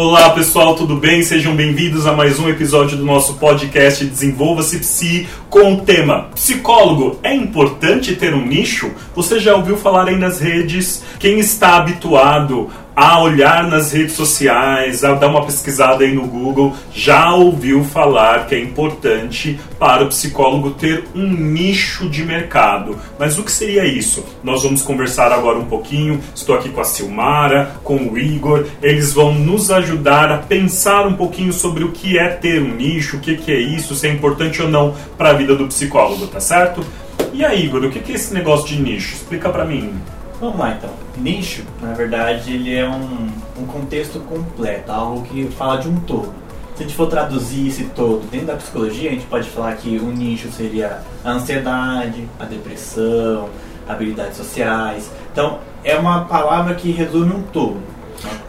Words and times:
Olá 0.00 0.30
pessoal, 0.30 0.76
tudo 0.76 0.94
bem? 0.94 1.24
Sejam 1.24 1.56
bem-vindos 1.56 2.06
a 2.06 2.12
mais 2.12 2.38
um 2.38 2.48
episódio 2.48 2.96
do 2.96 3.04
nosso 3.04 3.34
podcast 3.34 4.04
Desenvolva-se 4.04 4.78
Psi 4.78 5.26
com 5.50 5.74
o 5.74 5.80
tema 5.80 6.28
Psicólogo, 6.36 7.18
é 7.20 7.34
importante 7.34 8.14
ter 8.14 8.32
um 8.32 8.46
nicho? 8.46 8.92
Você 9.16 9.40
já 9.40 9.56
ouviu 9.56 9.76
falar 9.76 10.06
aí 10.06 10.16
nas 10.16 10.38
redes? 10.38 11.02
Quem 11.18 11.40
está 11.40 11.78
habituado 11.78 12.70
a 13.00 13.20
olhar 13.20 13.68
nas 13.68 13.92
redes 13.92 14.16
sociais, 14.16 15.04
a 15.04 15.14
dar 15.14 15.28
uma 15.28 15.46
pesquisada 15.46 16.02
aí 16.02 16.12
no 16.12 16.26
Google, 16.26 16.74
já 16.92 17.32
ouviu 17.32 17.84
falar 17.84 18.46
que 18.46 18.56
é 18.56 18.60
importante 18.60 19.60
para 19.78 20.02
o 20.02 20.08
psicólogo 20.08 20.72
ter 20.72 21.04
um 21.14 21.28
nicho 21.28 22.10
de 22.10 22.24
mercado. 22.24 22.98
Mas 23.16 23.38
o 23.38 23.44
que 23.44 23.52
seria 23.52 23.84
isso? 23.84 24.24
Nós 24.42 24.64
vamos 24.64 24.82
conversar 24.82 25.30
agora 25.30 25.56
um 25.56 25.66
pouquinho. 25.66 26.20
Estou 26.34 26.56
aqui 26.56 26.70
com 26.70 26.80
a 26.80 26.84
Silmara, 26.84 27.76
com 27.84 27.98
o 27.98 28.18
Igor. 28.18 28.66
Eles 28.82 29.12
vão 29.12 29.32
nos 29.32 29.70
ajudar 29.70 30.32
a 30.32 30.38
pensar 30.38 31.06
um 31.06 31.14
pouquinho 31.14 31.52
sobre 31.52 31.84
o 31.84 31.92
que 31.92 32.18
é 32.18 32.26
ter 32.26 32.60
um 32.60 32.74
nicho, 32.74 33.18
o 33.18 33.20
que, 33.20 33.38
é 33.52 33.60
isso, 33.60 33.94
se 33.94 34.08
é 34.08 34.12
importante 34.12 34.60
ou 34.60 34.68
não 34.68 34.92
para 35.16 35.30
a 35.30 35.34
vida 35.34 35.54
do 35.54 35.68
psicólogo, 35.68 36.26
tá 36.26 36.40
certo? 36.40 36.84
E 37.32 37.44
aí, 37.44 37.64
Igor, 37.64 37.84
o 37.84 37.90
que 37.90 38.10
é 38.10 38.14
esse 38.16 38.34
negócio 38.34 38.66
de 38.66 38.82
nicho? 38.82 39.14
Explica 39.14 39.50
para 39.50 39.64
mim. 39.64 39.94
Vamos 40.40 40.58
lá 40.58 40.72
então. 40.72 40.90
Nicho, 41.16 41.64
na 41.82 41.92
verdade, 41.92 42.52
ele 42.54 42.74
é 42.74 42.88
um, 42.88 43.28
um 43.60 43.66
contexto 43.66 44.20
completo, 44.20 44.92
algo 44.92 45.22
que 45.22 45.48
fala 45.48 45.78
de 45.78 45.88
um 45.88 45.98
todo. 46.00 46.32
Se 46.76 46.84
a 46.84 46.86
gente 46.86 46.96
for 46.96 47.08
traduzir 47.08 47.66
esse 47.66 47.84
todo 47.86 48.24
dentro 48.30 48.46
da 48.46 48.54
psicologia, 48.54 49.10
a 49.10 49.12
gente 49.14 49.26
pode 49.26 49.48
falar 49.48 49.74
que 49.74 49.96
o 49.96 50.12
nicho 50.12 50.48
seria 50.52 51.00
a 51.24 51.32
ansiedade, 51.32 52.28
a 52.38 52.44
depressão, 52.44 53.48
habilidades 53.88 54.36
sociais. 54.36 55.10
Então, 55.32 55.58
é 55.82 55.96
uma 55.96 56.24
palavra 56.26 56.76
que 56.76 56.92
resume 56.92 57.32
um 57.34 57.42
todo. 57.42 57.82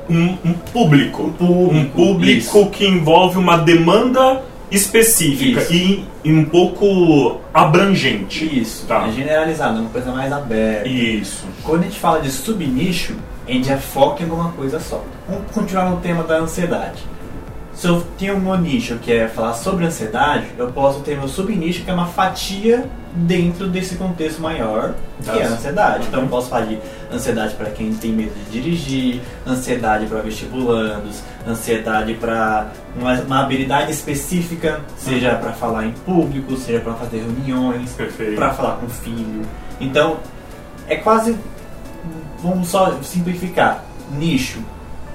Um, 0.08 0.38
um 0.46 0.54
público. 0.54 1.24
Um 1.24 1.32
público, 1.32 1.76
um 1.76 1.90
público 1.90 2.70
que 2.70 2.88
envolve 2.88 3.38
uma 3.40 3.58
demanda 3.58 4.44
específica 4.72 5.66
e, 5.72 6.06
e, 6.24 6.32
um 6.32 6.46
pouco 6.46 7.42
abrangente. 7.54 8.60
Isso, 8.60 8.86
tá. 8.86 9.08
é 9.08 9.12
generalizado, 9.12 9.80
uma 9.80 9.90
coisa 9.90 10.12
mais 10.12 10.32
aberta. 10.32 10.88
Isso. 10.88 11.46
Quando 11.64 11.82
a 11.82 11.84
gente 11.86 12.00
fala 12.00 12.22
de 12.22 12.32
subnicho, 12.32 13.16
a 13.48 13.52
gente 13.52 13.68
já 13.68 13.78
foca 13.78 14.24
em 14.24 14.30
alguma 14.30 14.52
coisa 14.52 14.80
só. 14.80 15.04
Vamos 15.28 15.52
continuar 15.52 15.90
no 15.90 15.98
tema 15.98 16.24
da 16.24 16.38
ansiedade. 16.38 17.04
Se 17.80 17.88
eu 17.88 18.06
tenho 18.18 18.36
um 18.36 18.58
nicho 18.58 18.98
que 18.98 19.10
é 19.10 19.30
falar 19.30 19.54
sobre 19.54 19.86
ansiedade, 19.86 20.48
eu 20.58 20.70
posso 20.70 21.00
ter 21.00 21.18
meu 21.18 21.30
subnicho 21.30 21.86
que 21.86 21.90
é 21.90 21.94
uma 21.94 22.08
fatia 22.08 22.86
dentro 23.14 23.70
desse 23.70 23.96
contexto 23.96 24.42
maior, 24.42 24.96
que 25.24 25.30
é 25.30 25.46
a 25.46 25.48
ansiedade. 25.48 26.06
Então 26.10 26.24
eu 26.24 26.28
posso 26.28 26.50
falar 26.50 26.66
de 26.66 26.78
ansiedade 27.10 27.56
para 27.56 27.70
quem 27.70 27.94
tem 27.94 28.12
medo 28.12 28.34
de 28.34 28.52
dirigir, 28.52 29.22
ansiedade 29.48 30.08
para 30.08 30.20
vestibulandos, 30.20 31.24
ansiedade 31.48 32.16
para 32.16 32.70
uma, 32.98 33.14
uma, 33.22 33.40
habilidade 33.44 33.94
específica, 33.94 34.82
seja 34.98 35.36
para 35.36 35.54
falar 35.54 35.86
em 35.86 35.92
público, 35.92 36.58
seja 36.58 36.82
para 36.82 36.96
fazer 36.96 37.20
reuniões, 37.20 37.96
para 38.36 38.54
falar 38.56 38.76
com 38.76 38.88
o 38.88 38.90
filho. 38.90 39.44
Então 39.80 40.18
é 40.86 40.98
quase, 40.98 41.34
vamos 42.44 42.68
só 42.68 43.00
simplificar, 43.02 43.86
nicho 44.12 44.60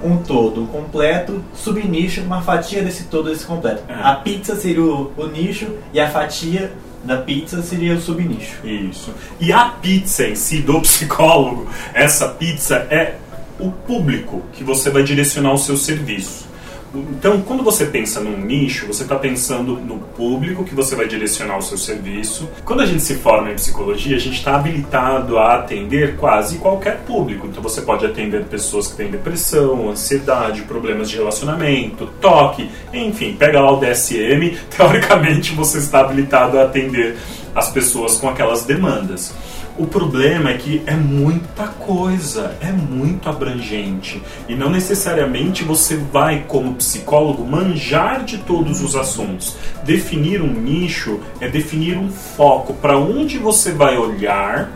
um 0.05 0.17
todo 0.17 0.67
completo, 0.67 1.43
subnicho, 1.53 2.21
uma 2.21 2.41
fatia 2.41 2.81
desse 2.81 3.05
todo 3.05 3.29
desse 3.29 3.45
completo. 3.45 3.83
É. 3.87 3.93
A 3.93 4.15
pizza 4.15 4.55
seria 4.55 4.83
o, 4.83 5.11
o, 5.17 5.27
nicho 5.27 5.67
e 5.93 5.99
a 5.99 6.09
fatia 6.09 6.71
da 7.03 7.17
pizza 7.17 7.61
seria 7.61 7.93
o 7.93 8.01
subnicho. 8.01 8.65
Isso. 8.65 9.13
E 9.39 9.51
a 9.51 9.65
pizza 9.65 10.27
em 10.27 10.35
si, 10.35 10.61
do 10.61 10.81
psicólogo, 10.81 11.67
essa 11.93 12.29
pizza 12.29 12.75
é 12.89 13.15
o 13.59 13.71
público 13.71 14.43
que 14.53 14.63
você 14.63 14.89
vai 14.89 15.03
direcionar 15.03 15.53
o 15.53 15.57
seu 15.57 15.77
serviço. 15.77 16.44
Então, 16.93 17.41
quando 17.41 17.63
você 17.63 17.85
pensa 17.85 18.19
num 18.19 18.37
nicho, 18.37 18.87
você 18.87 19.03
está 19.03 19.15
pensando 19.15 19.77
no 19.77 19.99
público 19.99 20.63
que 20.63 20.73
você 20.73 20.95
vai 20.95 21.07
direcionar 21.07 21.57
o 21.57 21.61
seu 21.61 21.77
serviço. 21.77 22.49
Quando 22.63 22.81
a 22.81 22.85
gente 22.85 23.01
se 23.01 23.15
forma 23.15 23.51
em 23.51 23.55
psicologia, 23.55 24.15
a 24.15 24.19
gente 24.19 24.37
está 24.37 24.55
habilitado 24.55 25.37
a 25.37 25.55
atender 25.55 26.15
quase 26.15 26.57
qualquer 26.57 26.99
público. 26.99 27.47
Então, 27.47 27.61
você 27.61 27.81
pode 27.81 28.05
atender 28.05 28.45
pessoas 28.45 28.87
que 28.87 28.97
têm 28.97 29.11
depressão, 29.11 29.89
ansiedade, 29.89 30.61
problemas 30.63 31.09
de 31.09 31.17
relacionamento, 31.17 32.07
toque, 32.21 32.69
enfim, 32.93 33.35
pega 33.37 33.59
lá 33.59 33.71
o 33.71 33.79
DSM. 33.79 34.57
Teoricamente, 34.75 35.53
você 35.53 35.79
está 35.79 36.01
habilitado 36.01 36.59
a 36.59 36.63
atender 36.63 37.17
as 37.53 37.69
pessoas 37.69 38.17
com 38.17 38.29
aquelas 38.29 38.63
demandas. 38.63 39.33
O 39.77 39.85
problema 39.85 40.51
é 40.51 40.57
que 40.57 40.81
é 40.85 40.95
muita 40.95 41.67
coisa, 41.67 42.55
é 42.61 42.71
muito 42.71 43.27
abrangente. 43.27 44.23
E 44.47 44.55
não 44.55 44.69
necessariamente 44.69 45.65
você 45.65 45.97
vai, 45.97 46.45
como 46.47 46.75
psicólogo, 46.75 47.45
manjar 47.45 48.23
de 48.23 48.37
todos 48.37 48.81
os 48.81 48.95
assuntos. 48.95 49.57
Definir 49.83 50.41
um 50.41 50.53
nicho 50.53 51.19
é 51.41 51.49
definir 51.49 51.97
um 51.97 52.09
foco 52.09 52.73
para 52.75 52.97
onde 52.97 53.37
você 53.37 53.73
vai 53.73 53.97
olhar, 53.97 54.71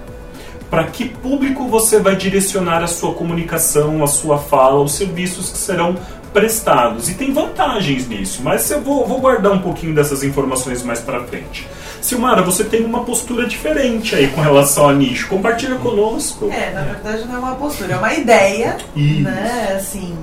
para 0.70 0.84
que 0.84 1.08
público 1.08 1.70
você 1.70 1.98
vai 2.00 2.18
direcionar 2.18 2.84
a 2.84 2.88
sua 2.88 3.14
comunicação, 3.14 4.04
a 4.04 4.08
sua 4.08 4.38
fala, 4.38 4.82
os 4.82 4.92
serviços 4.92 5.50
que 5.50 5.58
serão 5.58 5.96
prestados. 6.34 7.10
E 7.10 7.14
tem 7.14 7.34
vantagens 7.34 8.08
nisso, 8.08 8.42
mas 8.44 8.70
eu 8.72 8.82
vou, 8.82 9.06
vou 9.06 9.20
guardar 9.20 9.52
um 9.52 9.60
pouquinho 9.60 9.94
dessas 9.94 10.24
informações 10.24 10.84
mais 10.84 11.00
para 11.00 11.24
frente. 11.24 11.68
Silmara, 12.02 12.42
você 12.42 12.64
tem 12.64 12.86
uma 12.86 13.04
postura 13.04 13.46
diferente 13.46 14.16
aí 14.16 14.28
com 14.30 14.42
relação 14.42 14.88
a 14.88 14.94
nicho. 14.94 15.28
Compartilha 15.28 15.76
conosco. 15.76 16.50
É, 16.52 16.72
na 16.72 16.82
verdade 16.82 17.26
não 17.26 17.36
é 17.36 17.40
uma 17.40 17.56
postura, 17.56 17.94
é 17.94 17.98
uma 17.98 18.14
ideia. 18.14 18.78
Isso. 18.96 19.22
Né? 19.22 19.76
Assim, 19.76 20.18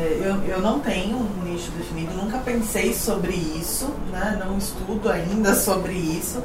é, 0.00 0.28
eu, 0.28 0.42
eu 0.48 0.60
não 0.60 0.80
tenho 0.80 1.16
um 1.16 1.44
nicho 1.44 1.70
definido, 1.72 2.12
nunca 2.14 2.38
pensei 2.38 2.92
sobre 2.92 3.32
isso, 3.32 3.92
né? 4.10 4.40
não 4.44 4.58
estudo 4.58 5.08
ainda 5.08 5.54
sobre 5.56 5.92
isso, 5.92 6.42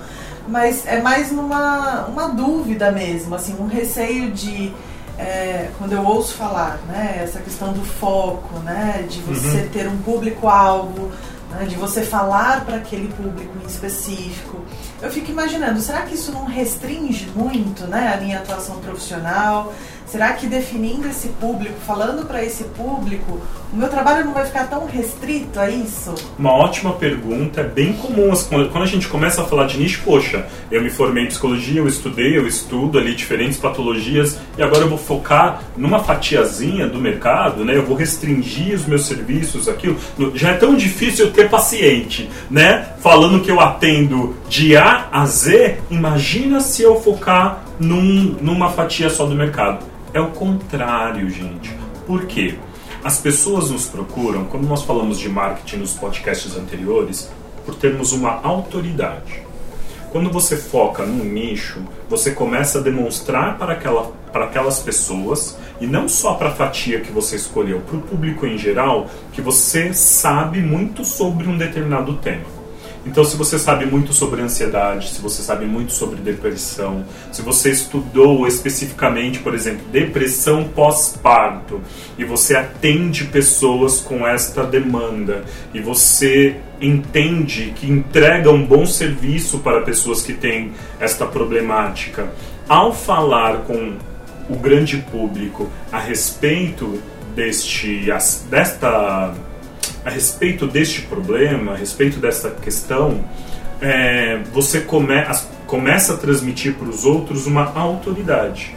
mas 0.48 0.86
é 0.86 1.02
mais 1.02 1.32
numa 1.32 2.06
uma 2.06 2.30
dúvida 2.30 2.92
mesmo, 2.92 3.36
assim, 3.36 3.56
um 3.60 3.68
receio 3.68 4.32
de. 4.32 4.72
É, 5.18 5.70
quando 5.78 5.94
eu 5.94 6.06
ouço 6.06 6.36
falar, 6.36 6.80
né, 6.88 7.22
essa 7.24 7.40
questão 7.40 7.74
do 7.74 7.84
foco, 7.84 8.60
né, 8.60 9.06
de 9.10 9.20
você 9.22 9.62
uhum. 9.62 9.70
ter 9.70 9.88
um 9.88 9.98
público-alvo, 9.98 11.12
né, 11.50 11.66
de 11.66 11.76
você 11.76 12.04
falar 12.04 12.66
para 12.66 12.78
aquele 12.78 13.08
público 13.14 13.52
em 13.64 13.68
específico. 13.68 14.64
Eu 15.02 15.12
fico 15.12 15.32
imaginando, 15.32 15.80
será 15.80 16.02
que 16.02 16.16
isso 16.16 16.32
não 16.32 16.46
restringe 16.46 17.28
muito 17.36 17.86
né, 17.88 18.14
a 18.14 18.22
minha 18.22 18.40
atuação 18.40 18.78
profissional? 18.80 19.74
Será 20.08 20.32
que 20.32 20.48
definindo 20.48 21.06
esse 21.06 21.28
público, 21.28 21.76
falando 21.86 22.26
para 22.26 22.42
esse 22.42 22.64
público, 22.64 23.42
o 23.74 23.76
meu 23.76 23.90
trabalho 23.90 24.24
não 24.24 24.34
vai 24.34 24.46
ficar 24.46 24.66
tão 24.68 24.86
restrito 24.86 25.60
a 25.60 25.70
isso? 25.70 26.16
Uma 26.40 26.54
ótima 26.54 26.94
pergunta, 26.94 27.60
é 27.60 27.64
bem 27.66 27.92
comum. 27.92 28.32
Quando 28.72 28.84
a 28.84 28.88
gente 28.88 29.10
começa 29.10 29.42
a 29.42 29.46
falar 29.46 29.68
de 29.68 29.78
nicho, 29.78 30.02
poxa, 30.06 30.48
eu 30.72 30.82
me 30.82 30.90
formei 30.90 31.26
em 31.26 31.28
psicologia, 31.28 31.82
eu 31.82 31.88
estudei, 31.88 32.38
eu 32.38 32.48
estudo 32.48 32.98
ali 32.98 33.14
diferentes 33.14 33.58
patologias 33.58 34.38
e 34.58 34.64
agora 34.64 34.84
eu 34.84 34.90
vou 34.90 34.98
focar 34.98 35.62
numa 35.76 36.00
fatiazinha 36.00 36.88
do 36.88 37.00
mercado, 37.00 37.66
né? 37.66 37.76
Eu 37.76 37.86
vou 37.86 37.98
restringir 37.98 38.76
os 38.76 38.86
meus 38.86 39.06
serviços, 39.06 39.68
aquilo. 39.68 39.98
Já 40.36 40.52
é 40.52 40.54
tão 40.54 40.74
difícil 40.74 41.26
eu 41.26 41.34
ter 41.34 41.50
paciente, 41.50 42.30
né? 42.50 42.94
Falando 43.00 43.42
que 43.42 43.52
eu 43.52 43.60
atendo 43.60 44.38
de 44.48 44.78
A 44.78 45.10
a 45.12 45.26
Z, 45.26 45.80
imagina 45.92 46.62
se 46.62 46.82
eu 46.82 47.02
focar 47.02 47.66
num, 47.78 48.38
numa 48.42 48.70
fatia 48.70 49.10
só 49.10 49.26
do 49.26 49.36
mercado. 49.36 49.97
É 50.14 50.20
o 50.20 50.32
contrário, 50.32 51.30
gente. 51.30 51.76
Por 52.06 52.26
quê? 52.26 52.58
As 53.04 53.20
pessoas 53.20 53.70
nos 53.70 53.86
procuram, 53.86 54.46
quando 54.46 54.68
nós 54.68 54.84
falamos 54.84 55.20
de 55.20 55.30
marketing 55.30 55.78
nos 55.78 55.94
podcasts 55.94 56.58
anteriores, 56.58 57.30
por 57.66 57.76
termos 57.76 58.12
uma 58.12 58.42
autoridade. 58.42 59.44
Quando 60.12 60.32
você 60.32 60.56
foca 60.56 61.06
num 61.06 61.24
nicho, 61.24 61.82
você 62.10 62.32
começa 62.32 62.80
a 62.80 62.82
demonstrar 62.82 63.58
para, 63.58 63.74
aquela, 63.74 64.12
para 64.32 64.46
aquelas 64.46 64.80
pessoas, 64.80 65.58
e 65.80 65.86
não 65.86 66.08
só 66.08 66.34
para 66.34 66.50
a 66.50 66.56
fatia 66.56 67.02
que 67.02 67.12
você 67.12 67.36
escolheu, 67.36 67.82
para 67.82 67.98
o 67.98 68.02
público 68.02 68.46
em 68.48 68.58
geral, 68.58 69.08
que 69.34 69.42
você 69.42 69.94
sabe 69.94 70.62
muito 70.62 71.04
sobre 71.04 71.48
um 71.48 71.58
determinado 71.58 72.14
tema. 72.16 72.57
Então, 73.08 73.24
se 73.24 73.38
você 73.38 73.58
sabe 73.58 73.86
muito 73.86 74.12
sobre 74.12 74.42
ansiedade, 74.42 75.10
se 75.10 75.22
você 75.22 75.42
sabe 75.42 75.66
muito 75.66 75.94
sobre 75.94 76.20
depressão, 76.20 77.06
se 77.32 77.42
você 77.42 77.72
estudou 77.72 78.46
especificamente, 78.46 79.40
por 79.40 79.56
exemplo, 79.56 79.88
depressão 79.92 80.66
pós-parto, 80.66 81.82
e 82.18 82.26
você 82.26 82.56
atende 82.58 83.24
pessoas 83.24 84.02
com 84.02 84.28
esta 84.28 84.64
demanda, 84.66 85.46
e 85.74 85.80
você 85.80 86.58
entende 86.82 87.74
que 87.78 87.90
entrega 87.90 88.52
um 88.52 88.64
bom 88.64 88.86
serviço 88.86 89.60
para 89.60 89.82
pessoas 89.82 90.22
que 90.22 90.34
têm 90.34 90.74
esta 91.00 91.26
problemática, 91.26 92.28
ao 92.68 92.94
falar 92.94 93.60
com 93.60 93.94
o 94.50 94.56
grande 94.58 94.98
público 94.98 95.70
a 95.92 96.00
respeito 96.00 97.02
deste, 97.34 98.12
desta 98.50 99.34
a 100.08 100.10
respeito 100.10 100.66
deste 100.66 101.02
problema, 101.02 101.74
a 101.74 101.76
respeito 101.76 102.18
dessa 102.18 102.50
questão, 102.50 103.26
é, 103.82 104.42
você 104.54 104.80
come, 104.80 105.14
começa 105.66 106.14
a 106.14 106.18
transmitir 106.18 106.76
para 106.76 106.88
os 106.88 107.04
outros 107.04 107.46
uma 107.46 107.78
autoridade. 107.78 108.74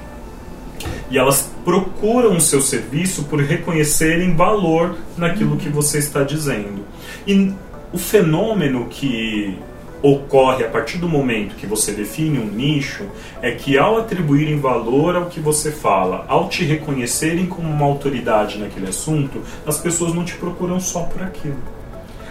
E 1.09 1.17
elas 1.17 1.49
procuram 1.65 2.37
o 2.37 2.41
seu 2.41 2.61
serviço 2.61 3.25
por 3.25 3.39
reconhecerem 3.41 4.35
valor 4.35 4.97
naquilo 5.17 5.57
que 5.57 5.69
você 5.69 5.99
está 5.99 6.25
dizendo. 6.25 6.85
E 7.25 7.53
o 7.93 7.99
fenômeno 7.99 8.87
que 8.87 9.57
ocorre 10.03 10.65
a 10.65 10.69
partir 10.69 10.99
do 10.99 11.09
momento 11.09 11.57
que 11.57 11.67
você 11.67 11.93
define 11.93 12.39
um 12.39 12.47
nicho 12.47 13.05
é 13.43 13.51
que 13.51 13.79
ao 13.79 13.99
atribuírem 13.99 14.59
valor 14.59 15.17
ao 15.17 15.27
que 15.27 15.41
você 15.41 15.71
fala, 15.71 16.25
ao 16.29 16.49
te 16.49 16.65
reconhecerem 16.65 17.47
como 17.47 17.69
uma 17.69 17.85
autoridade 17.85 18.59
naquele 18.59 18.89
assunto, 18.89 19.43
as 19.67 19.79
pessoas 19.79 20.15
não 20.15 20.25
te 20.25 20.35
procuram 20.35 20.81
só 20.81 21.03
por 21.03 21.23
aquilo. 21.23 21.59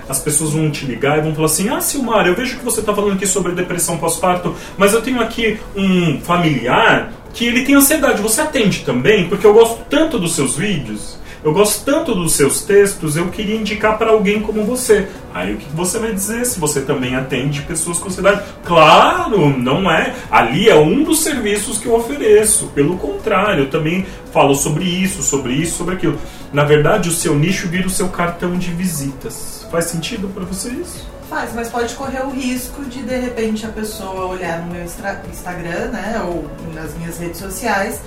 As 0.08 0.20
pessoas 0.20 0.54
vão 0.54 0.72
te 0.72 0.86
ligar 0.86 1.20
e 1.20 1.22
vão 1.22 1.36
falar 1.36 1.46
assim: 1.46 1.70
Ah, 1.70 1.80
Silmar, 1.80 2.26
eu 2.26 2.34
vejo 2.34 2.58
que 2.58 2.66
você 2.66 2.80
está 2.80 2.96
falando 2.96 3.14
aqui 3.14 3.28
sobre 3.28 3.52
depressão 3.52 3.98
pós-parto, 3.98 4.56
mas 4.76 4.92
eu 4.92 5.04
tenho 5.04 5.22
aqui 5.22 5.60
um 5.76 6.20
familiar 6.22 7.14
que 7.32 7.46
ele 7.46 7.64
tem 7.64 7.76
ansiedade. 7.76 8.20
Você 8.20 8.42
atende 8.42 8.80
também? 8.80 9.30
Porque 9.30 9.46
eu 9.46 9.54
gosto 9.54 9.86
tanto 9.88 10.18
dos 10.18 10.34
seus 10.34 10.56
vídeos. 10.56 11.19
Eu 11.42 11.54
gosto 11.54 11.86
tanto 11.86 12.14
dos 12.14 12.34
seus 12.34 12.64
textos, 12.64 13.16
eu 13.16 13.30
queria 13.30 13.56
indicar 13.56 13.98
para 13.98 14.12
alguém 14.12 14.42
como 14.42 14.66
você. 14.66 15.08
Aí 15.34 15.54
o 15.54 15.58
que 15.58 15.70
você 15.74 15.98
vai 15.98 16.12
dizer 16.12 16.46
se 16.46 16.60
você 16.60 16.82
também 16.82 17.16
atende 17.16 17.62
pessoas 17.62 17.98
com 17.98 18.10
ansiedade? 18.10 18.44
Claro, 18.66 19.48
não 19.58 19.90
é. 19.90 20.14
Ali 20.30 20.68
é 20.68 20.76
um 20.76 21.02
dos 21.02 21.22
serviços 21.22 21.78
que 21.78 21.86
eu 21.86 21.96
ofereço. 21.96 22.68
Pelo 22.76 22.98
contrário, 22.98 23.64
eu 23.64 23.70
também 23.70 24.06
falo 24.34 24.54
sobre 24.54 24.84
isso, 24.84 25.24
sobre 25.24 25.54
isso, 25.54 25.78
sobre 25.78 25.96
aquilo. 25.96 26.20
Na 26.52 26.66
verdade, 26.66 27.08
o 27.08 27.14
seu 27.14 27.34
nicho 27.36 27.70
vira 27.70 27.88
o 27.88 27.92
seu 27.92 28.10
cartão 28.10 28.58
de 28.58 28.72
visitas. 28.72 29.66
Faz 29.72 29.86
sentido 29.86 30.28
para 30.34 30.44
você 30.44 30.68
isso? 30.70 31.08
Faz, 31.30 31.54
mas 31.56 31.70
pode 31.70 31.94
correr 31.94 32.26
o 32.26 32.32
risco 32.32 32.84
de 32.84 33.02
de 33.02 33.16
repente 33.16 33.66
a 33.66 33.70
pessoa 33.70 34.26
olhar 34.26 34.60
no 34.66 34.74
meu 34.74 34.84
Instagram, 34.84 35.90
né, 35.92 36.22
ou 36.26 36.50
nas 36.74 36.98
minhas 36.98 37.18
redes 37.20 37.40
sociais, 37.40 38.02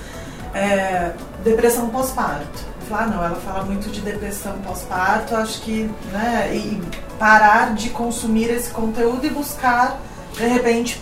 é, 0.53 1.13
depressão 1.43 1.89
pós-parto 1.89 2.72
falar, 2.83 3.07
não, 3.07 3.23
ela 3.23 3.35
fala 3.35 3.63
muito 3.63 3.89
de 3.89 4.01
depressão 4.01 4.53
pós-parto, 4.65 5.35
acho 5.35 5.61
que, 5.61 5.89
né, 6.11 6.51
e 6.53 6.81
parar 7.17 7.73
de 7.73 7.89
consumir 7.89 8.49
esse 8.49 8.69
conteúdo 8.69 9.25
e 9.25 9.29
buscar, 9.29 9.99
de 10.35 10.45
repente, 10.45 11.01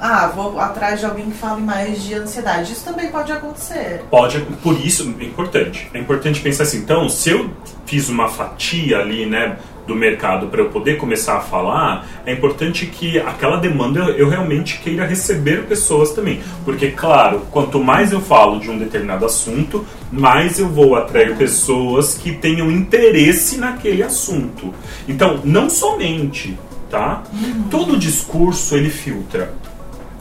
ah, 0.00 0.28
vou 0.34 0.58
atrás 0.58 1.00
de 1.00 1.06
alguém 1.06 1.26
que 1.26 1.36
fale 1.36 1.60
mais 1.60 2.02
de 2.02 2.14
ansiedade. 2.14 2.72
Isso 2.72 2.84
também 2.84 3.10
pode 3.10 3.30
acontecer. 3.30 4.02
Pode, 4.10 4.40
por 4.62 4.74
isso 4.80 5.14
é 5.20 5.24
importante. 5.24 5.90
É 5.92 5.98
importante 5.98 6.40
pensar 6.40 6.62
assim, 6.62 6.78
então, 6.78 7.08
se 7.08 7.30
eu 7.30 7.50
fiz 7.84 8.08
uma 8.08 8.28
fatia 8.28 8.98
ali, 8.98 9.26
né, 9.26 9.58
do 9.86 9.94
mercado 9.94 10.46
para 10.46 10.60
eu 10.60 10.70
poder 10.70 10.96
começar 10.96 11.36
a 11.36 11.40
falar, 11.40 12.06
é 12.24 12.32
importante 12.32 12.86
que 12.86 13.18
aquela 13.18 13.56
demanda 13.56 14.00
eu 14.00 14.28
realmente 14.28 14.78
queira 14.78 15.04
receber 15.04 15.64
pessoas 15.66 16.12
também. 16.12 16.40
Porque, 16.64 16.92
claro, 16.92 17.42
quanto 17.50 17.82
mais 17.82 18.12
eu 18.12 18.20
falo 18.20 18.60
de 18.60 18.70
um 18.70 18.78
determinado 18.78 19.26
assunto, 19.26 19.84
mais 20.10 20.58
eu 20.58 20.68
vou 20.68 20.96
atrair 20.96 21.36
pessoas 21.36 22.14
que 22.14 22.32
tenham 22.32 22.70
interesse 22.70 23.58
naquele 23.58 24.02
assunto. 24.02 24.74
Então, 25.08 25.40
não 25.44 25.70
somente, 25.70 26.58
tá? 26.90 27.22
Todo 27.70 27.98
discurso 27.98 28.74
ele 28.74 28.90
filtra. 28.90 29.54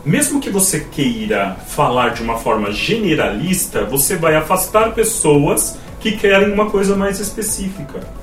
Mesmo 0.05 0.39
que 0.39 0.49
você 0.49 0.79
queira 0.79 1.57
falar 1.67 2.09
de 2.09 2.21
uma 2.21 2.37
forma 2.37 2.71
generalista, 2.71 3.83
você 3.83 4.15
vai 4.15 4.35
afastar 4.35 4.93
pessoas 4.93 5.77
que 5.99 6.13
querem 6.13 6.53
uma 6.53 6.69
coisa 6.69 6.95
mais 6.95 7.19
específica. 7.19 8.18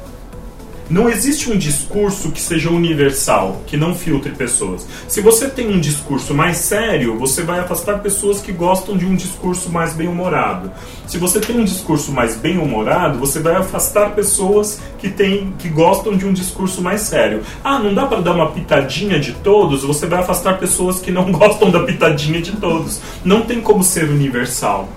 Não 0.88 1.08
existe 1.08 1.50
um 1.50 1.58
discurso 1.58 2.30
que 2.30 2.40
seja 2.40 2.70
universal, 2.70 3.60
que 3.66 3.76
não 3.76 3.92
filtre 3.92 4.30
pessoas. 4.30 4.86
Se 5.08 5.20
você 5.20 5.48
tem 5.48 5.68
um 5.74 5.80
discurso 5.80 6.32
mais 6.32 6.58
sério, 6.58 7.18
você 7.18 7.42
vai 7.42 7.58
afastar 7.58 7.98
pessoas 7.98 8.40
que 8.40 8.52
gostam 8.52 8.96
de 8.96 9.04
um 9.04 9.16
discurso 9.16 9.68
mais 9.68 9.94
bem-humorado. 9.94 10.70
Se 11.04 11.18
você 11.18 11.40
tem 11.40 11.58
um 11.58 11.64
discurso 11.64 12.12
mais 12.12 12.36
bem-humorado, 12.36 13.18
você 13.18 13.40
vai 13.40 13.56
afastar 13.56 14.14
pessoas 14.14 14.80
que, 15.00 15.08
tem, 15.08 15.52
que 15.58 15.68
gostam 15.68 16.16
de 16.16 16.24
um 16.24 16.32
discurso 16.32 16.80
mais 16.80 17.00
sério. 17.00 17.42
Ah, 17.64 17.80
não 17.80 17.92
dá 17.92 18.06
para 18.06 18.20
dar 18.20 18.34
uma 18.34 18.52
pitadinha 18.52 19.18
de 19.18 19.32
todos, 19.32 19.82
você 19.82 20.06
vai 20.06 20.20
afastar 20.20 20.56
pessoas 20.56 21.00
que 21.00 21.10
não 21.10 21.30
gostam 21.32 21.68
da 21.68 21.80
pitadinha 21.80 22.40
de 22.40 22.52
todos. 22.52 23.00
Não 23.24 23.42
tem 23.42 23.60
como 23.60 23.82
ser 23.82 24.08
universal 24.08 24.88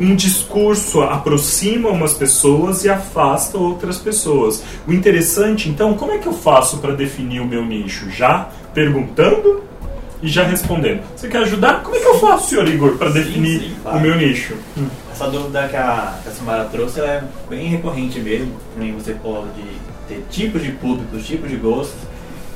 um 0.00 0.14
discurso 0.14 1.02
aproxima 1.02 1.88
umas 1.88 2.14
pessoas 2.14 2.84
e 2.84 2.90
afasta 2.90 3.58
outras 3.58 3.98
pessoas. 3.98 4.62
O 4.86 4.92
interessante, 4.92 5.68
então, 5.68 5.94
como 5.94 6.12
é 6.12 6.18
que 6.18 6.26
eu 6.26 6.32
faço 6.32 6.78
para 6.78 6.94
definir 6.94 7.40
o 7.40 7.46
meu 7.46 7.64
nicho? 7.64 8.10
Já 8.10 8.48
perguntando 8.74 9.62
e 10.22 10.28
já 10.28 10.44
respondendo. 10.44 11.02
Você 11.16 11.28
quer 11.28 11.38
ajudar? 11.38 11.82
Como 11.82 11.96
é 11.96 12.00
que 12.00 12.06
eu 12.06 12.18
faço, 12.18 12.50
senhor 12.50 12.68
Igor, 12.68 12.96
para 12.96 13.10
definir 13.10 13.60
sim, 13.60 13.76
claro. 13.82 13.98
o 13.98 14.00
meu 14.00 14.16
nicho? 14.16 14.54
Hum. 14.78 14.86
Essa 15.10 15.28
dúvida 15.28 15.68
que 15.68 15.76
a, 15.76 16.18
que 16.22 16.28
a 16.28 16.32
Samara 16.32 16.64
trouxe 16.66 17.00
é 17.00 17.24
bem 17.50 17.68
recorrente 17.68 18.20
mesmo. 18.20 18.52
Também 18.74 18.92
você 18.92 19.14
pode 19.14 19.48
ter 20.08 20.24
tipos 20.30 20.62
de 20.62 20.70
públicos, 20.72 21.26
tipos 21.26 21.50
de 21.50 21.56
gostos. 21.56 22.00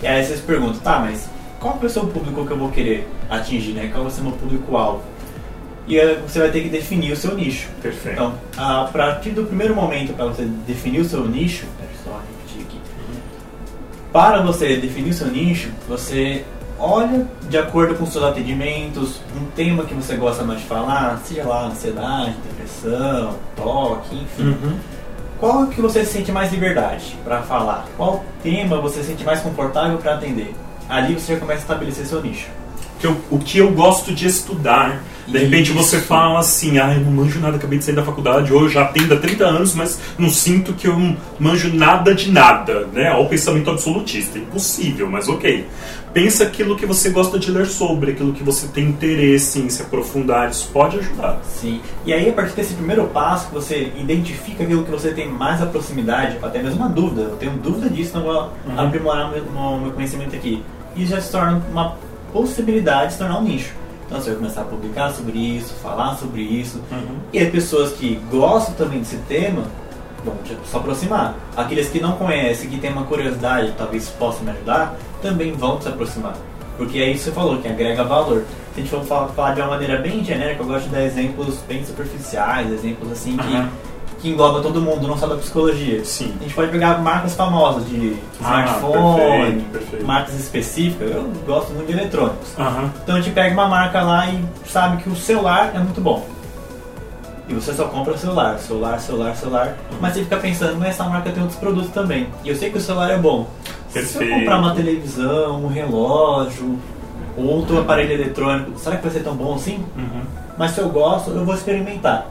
E 0.03 0.07
aí 0.07 0.25
você 0.25 0.37
se 0.37 0.43
pergunta, 0.43 0.79
tá, 0.83 1.01
mas 1.01 1.29
qual 1.59 1.79
é 1.83 1.87
o 1.87 1.91
seu 1.91 2.07
público 2.07 2.47
que 2.47 2.53
eu 2.53 2.57
vou 2.57 2.71
querer 2.71 3.09
atingir, 3.29 3.73
né? 3.73 3.91
Qual 3.93 4.05
vai 4.05 4.13
ser 4.13 4.21
o 4.21 4.25
meu 4.25 4.33
público-alvo? 4.35 5.03
E 5.87 5.99
você 6.27 6.41
vai 6.41 6.51
ter 6.51 6.63
que 6.63 6.69
definir 6.69 7.13
o 7.13 7.17
seu 7.17 7.35
nicho. 7.35 7.69
Perfeito. 7.81 8.15
Então, 8.15 8.35
a 8.57 8.85
partir 8.93 9.31
do 9.31 9.45
primeiro 9.45 9.75
momento 9.75 10.13
para 10.15 10.27
você 10.27 10.45
definir 10.67 11.01
o 11.01 11.05
seu 11.05 11.25
nicho, 11.27 11.67
só 12.05 12.21
repetir 12.21 12.67
aqui. 12.67 12.81
Para 14.13 14.43
você 14.43 14.77
definir 14.77 15.11
o 15.11 15.15
seu 15.15 15.29
nicho, 15.29 15.71
você 15.89 16.45
olha 16.79 17.27
de 17.49 17.57
acordo 17.57 17.95
com 17.95 18.07
seus 18.07 18.25
atendimentos, 18.25 19.21
um 19.37 19.47
tema 19.55 19.85
que 19.85 19.95
você 19.95 20.17
gosta 20.17 20.45
mais 20.45 20.61
de 20.61 20.67
falar, 20.67 21.21
seja 21.25 21.45
lá 21.45 21.67
ansiedade, 21.67 22.35
depressão, 22.49 23.37
toque, 23.55 24.17
enfim. 24.17 24.49
Uhum. 24.49 24.79
Qual 25.39 25.67
que 25.67 25.81
você 25.81 26.05
sente 26.05 26.33
mais 26.33 26.51
liberdade 26.51 27.17
para 27.23 27.43
falar? 27.43 27.87
Qual 27.97 28.25
tema 28.43 28.81
você 28.81 29.03
sente 29.03 29.23
mais 29.23 29.41
confortável 29.41 29.99
para 29.99 30.15
atender? 30.15 30.55
Ali 30.89 31.15
você 31.15 31.35
já 31.35 31.41
começa 31.41 31.61
a 31.61 31.63
estabelecer 31.63 32.07
seu 32.07 32.23
nicho. 32.23 32.49
o 33.31 33.39
que 33.39 33.59
eu 33.59 33.71
gosto 33.73 34.15
de 34.15 34.27
estudar 34.27 35.03
de 35.27 35.39
repente 35.39 35.73
você 35.73 35.99
fala 35.99 36.39
assim, 36.39 36.79
ah, 36.79 36.95
eu 36.95 37.01
não 37.01 37.11
manjo 37.11 37.41
nada, 37.41 37.57
acabei 37.57 37.79
de 37.79 37.85
sair 37.85 37.95
da 37.95 38.05
faculdade, 38.05 38.53
ou 38.53 38.63
eu 38.63 38.69
já 38.69 38.83
atendo 38.83 39.15
há 39.15 39.17
30 39.17 39.45
anos, 39.45 39.75
mas 39.75 40.01
não 40.17 40.31
sinto 40.31 40.73
que 40.73 40.87
eu 40.87 40.99
não 40.99 41.17
manjo 41.39 41.73
nada 41.75 42.15
de 42.15 42.31
nada, 42.31 42.87
né? 42.93 43.11
Olha 43.11 43.23
o 43.23 43.29
pensamento 43.29 43.71
absolutista, 43.71 44.39
impossível, 44.39 45.11
mas 45.11 45.29
ok. 45.29 45.67
Pensa 46.13 46.45
aquilo 46.45 46.77
que 46.77 46.87
você 46.87 47.11
gosta 47.11 47.39
de 47.39 47.51
ler 47.51 47.67
sobre, 47.67 48.13
aquilo 48.13 48.33
que 48.33 48.43
você 48.43 48.69
tem 48.69 48.85
interesse 48.85 49.59
em 49.59 49.69
se 49.69 49.83
aprofundar, 49.83 50.49
isso 50.49 50.71
pode 50.73 50.99
ajudar. 50.99 51.41
Sim, 51.45 51.81
e 52.07 52.13
aí 52.13 52.29
a 52.29 52.33
partir 52.33 52.55
desse 52.55 52.75
primeiro 52.75 53.05
passo, 53.09 53.49
você 53.53 53.93
identifica 53.99 54.63
aquilo 54.63 54.85
que 54.85 54.91
você 54.91 55.11
tem 55.11 55.29
mais 55.29 55.61
a 55.61 55.67
proximidade, 55.67 56.39
até 56.41 56.63
mesmo 56.63 56.79
uma 56.79 56.89
dúvida, 56.89 57.23
eu 57.23 57.37
tenho 57.37 57.53
dúvida 57.53 57.91
disso, 57.91 58.17
não 58.17 58.25
vou 58.25 58.53
uhum. 58.67 58.81
aprimorar 58.81 59.31
meu, 59.31 59.45
meu 59.79 59.91
conhecimento 59.93 60.35
aqui. 60.35 60.63
E 60.95 61.05
já 61.05 61.21
se 61.21 61.31
torna 61.31 61.63
uma 61.71 61.97
possibilidade 62.33 63.09
de 63.09 63.13
se 63.15 63.19
tornar 63.19 63.39
um 63.39 63.43
nicho. 63.43 63.75
Então 64.07 64.21
você 64.21 64.31
vai 64.31 64.39
começar 64.39 64.63
a 64.63 64.65
publicar 64.65 65.11
sobre 65.13 65.39
isso, 65.39 65.75
falar 65.75 66.17
sobre 66.17 66.43
isso. 66.43 66.81
Uhum. 66.91 67.17
E 67.33 67.39
as 67.39 67.51
pessoas 67.51 67.93
que 67.93 68.21
gostam 68.31 68.75
também 68.75 69.01
desse 69.01 69.17
tema 69.29 69.65
vão 70.25 70.35
se 70.65 70.77
aproximar. 70.77 71.35
Aqueles 71.57 71.89
que 71.89 72.01
não 72.01 72.13
conhecem, 72.13 72.71
que 72.71 72.79
têm 72.79 72.93
uma 72.93 73.05
curiosidade, 73.05 73.75
talvez 73.77 74.09
possam 74.11 74.45
me 74.45 74.51
ajudar, 74.53 74.97
também 75.21 75.53
vão 75.53 75.81
se 75.81 75.89
aproximar. 75.89 76.37
Porque 76.77 76.99
é 76.99 77.11
isso 77.11 77.25
que 77.25 77.31
você 77.31 77.33
falou, 77.33 77.59
que 77.59 77.69
agrega 77.69 78.05
valor. 78.05 78.45
Se 78.75 78.81
a 78.81 78.83
gente 78.83 78.91
for 78.91 79.05
falar, 79.05 79.29
falar 79.29 79.55
de 79.55 79.61
uma 79.61 79.71
maneira 79.71 79.99
bem 79.99 80.23
genérica, 80.23 80.63
eu 80.63 80.67
gosto 80.67 80.85
de 80.85 80.95
dar 80.95 81.03
exemplos 81.03 81.59
bem 81.67 81.85
superficiais, 81.85 82.71
exemplos 82.71 83.11
assim 83.11 83.37
que 83.37 83.55
uhum 83.55 83.69
que 84.27 84.31
engloba 84.33 84.61
todo 84.61 84.81
mundo, 84.81 85.07
não 85.07 85.17
só 85.17 85.29
da 85.29 85.37
psicologia. 85.37 86.05
Sim. 86.05 86.35
A 86.41 86.43
gente 86.43 86.55
pode 86.55 86.73
pegar 86.73 86.99
marcas 86.99 87.35
famosas 87.35 87.89
de 87.89 88.17
ah, 88.43 88.65
smartphone, 88.65 89.39
perfeito, 89.39 89.71
perfeito. 89.71 90.05
marcas 90.05 90.35
específicas. 90.35 91.11
Eu 91.13 91.33
gosto 91.47 91.73
muito 91.73 91.87
de 91.87 91.93
eletrônicos. 91.93 92.49
Uhum. 92.59 92.91
Então 93.05 93.17
a 93.17 93.21
gente 93.21 93.33
pega 93.33 93.55
uma 93.55 93.69
marca 93.69 94.03
lá 94.03 94.27
e 94.27 94.45
sabe 94.69 95.03
que 95.03 95.09
o 95.09 95.15
celular 95.15 95.71
é 95.75 95.79
muito 95.79 96.01
bom. 96.01 96.27
E 97.49 97.55
você 97.55 97.73
só 97.73 97.85
compra 97.85 98.19
celular, 98.19 98.59
celular, 98.59 98.99
celular, 98.99 99.37
celular. 99.37 99.67
Uhum. 99.93 99.99
Mas 100.01 100.15
você 100.15 100.25
fica 100.25 100.37
pensando, 100.39 100.77
mas 100.77 100.89
essa 100.89 101.05
marca 101.05 101.31
tem 101.31 101.41
outros 101.41 101.61
produtos 101.61 101.93
também. 101.93 102.27
E 102.43 102.49
eu 102.49 102.57
sei 102.57 102.71
que 102.71 102.79
o 102.79 102.81
celular 102.81 103.13
é 103.13 103.19
bom. 103.19 103.47
Perfeito. 103.93 104.19
Se 104.19 104.25
eu 104.25 104.39
comprar 104.39 104.59
uma 104.59 104.75
televisão, 104.75 105.65
um 105.65 105.69
relógio, 105.69 106.77
outro 107.37 107.79
aparelho 107.79 108.13
eletrônico, 108.13 108.77
será 108.77 108.97
que 108.97 109.03
vai 109.03 109.13
ser 109.13 109.21
tão 109.21 109.37
bom 109.37 109.55
assim? 109.55 109.85
Uhum. 109.97 110.23
Mas 110.59 110.73
se 110.73 110.81
eu 110.81 110.89
gosto, 110.89 111.31
eu 111.31 111.45
vou 111.45 111.55
experimentar 111.55 112.27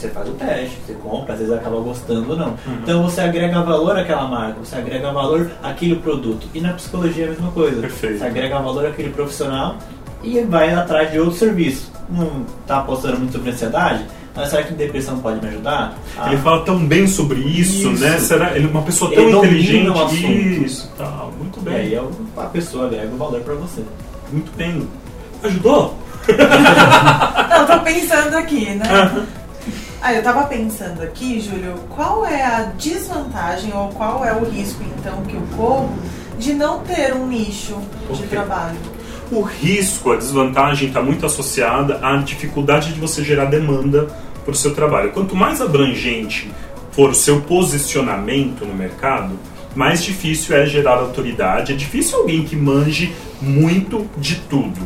você 0.00 0.08
faz 0.08 0.28
o 0.28 0.32
teste, 0.32 0.78
você 0.86 0.94
compra, 0.94 1.34
às 1.34 1.40
vezes 1.40 1.54
acaba 1.54 1.80
gostando 1.80 2.30
ou 2.30 2.36
não. 2.36 2.48
Uhum. 2.48 2.80
Então 2.82 3.02
você 3.02 3.20
agrega 3.20 3.62
valor 3.62 3.96
àquela 3.98 4.26
marca, 4.26 4.58
você 4.58 4.76
agrega 4.76 5.12
valor 5.12 5.50
àquele 5.62 5.96
produto. 5.96 6.48
E 6.54 6.60
na 6.60 6.72
psicologia 6.72 7.24
é 7.24 7.26
a 7.28 7.30
mesma 7.30 7.50
coisa. 7.50 7.80
Perfeito. 7.80 8.18
Você 8.18 8.24
agrega 8.24 8.58
valor 8.58 8.86
àquele 8.86 9.10
profissional 9.10 9.76
e 10.22 10.40
vai 10.40 10.72
atrás 10.72 11.10
de 11.12 11.18
outro 11.18 11.36
serviço. 11.36 11.92
Não 12.08 12.44
está 12.62 12.78
apostando 12.78 13.18
muito 13.18 13.32
sobre 13.32 13.50
ansiedade? 13.50 14.04
Mas 14.34 14.48
será 14.48 14.62
que 14.62 14.72
depressão 14.74 15.18
pode 15.18 15.40
me 15.42 15.48
ajudar? 15.48 15.98
Ah, 16.16 16.28
ele 16.28 16.40
fala 16.40 16.64
tão 16.64 16.86
bem 16.86 17.06
sobre 17.06 17.40
isso, 17.40 17.90
isso. 17.92 18.02
né? 18.02 18.18
Será 18.18 18.56
ele 18.56 18.66
é 18.66 18.70
uma 18.70 18.82
pessoa 18.82 19.12
tão 19.12 19.24
ele 19.24 19.36
inteligente? 19.36 20.64
Isso, 20.64 20.90
tá, 20.96 21.26
muito 21.38 21.60
bem. 21.60 21.74
E 21.74 21.78
aí 21.78 22.00
a 22.36 22.42
pessoa 22.44 22.86
agrega 22.86 23.12
o 23.12 23.16
valor 23.16 23.40
para 23.40 23.54
você. 23.54 23.82
Muito 24.32 24.50
bem. 24.56 24.88
Ajudou? 25.42 25.98
Eu 26.28 27.66
tô 27.66 27.80
pensando 27.80 28.36
aqui, 28.36 28.66
né? 28.74 28.86
Ah, 30.02 30.14
eu 30.14 30.22
tava 30.22 30.44
pensando 30.44 31.02
aqui, 31.02 31.40
Júlio, 31.40 31.74
qual 31.90 32.24
é 32.24 32.42
a 32.42 32.62
desvantagem 32.78 33.70
ou 33.74 33.88
qual 33.88 34.24
é 34.24 34.32
o 34.32 34.44
risco, 34.48 34.82
então, 34.98 35.22
que 35.24 35.34
eu 35.34 35.42
corro 35.56 35.92
de 36.38 36.54
não 36.54 36.80
ter 36.80 37.12
um 37.12 37.26
nicho 37.26 37.76
de 38.08 38.14
Ok. 38.14 38.28
trabalho? 38.28 38.78
O 39.30 39.42
risco, 39.42 40.12
a 40.12 40.16
desvantagem 40.16 40.88
está 40.88 41.02
muito 41.02 41.24
associada 41.26 42.00
à 42.02 42.16
dificuldade 42.16 42.94
de 42.94 42.98
você 42.98 43.22
gerar 43.22 43.44
demanda 43.44 44.08
para 44.42 44.52
o 44.52 44.56
seu 44.56 44.74
trabalho. 44.74 45.12
Quanto 45.12 45.36
mais 45.36 45.60
abrangente 45.60 46.50
for 46.92 47.10
o 47.10 47.14
seu 47.14 47.42
posicionamento 47.42 48.64
no 48.64 48.74
mercado, 48.74 49.38
mais 49.76 50.02
difícil 50.02 50.56
é 50.56 50.64
gerar 50.66 50.94
autoridade. 50.96 51.72
É 51.72 51.76
difícil 51.76 52.18
alguém 52.18 52.42
que 52.42 52.56
manje 52.56 53.14
muito 53.40 54.08
de 54.16 54.36
tudo. 54.36 54.80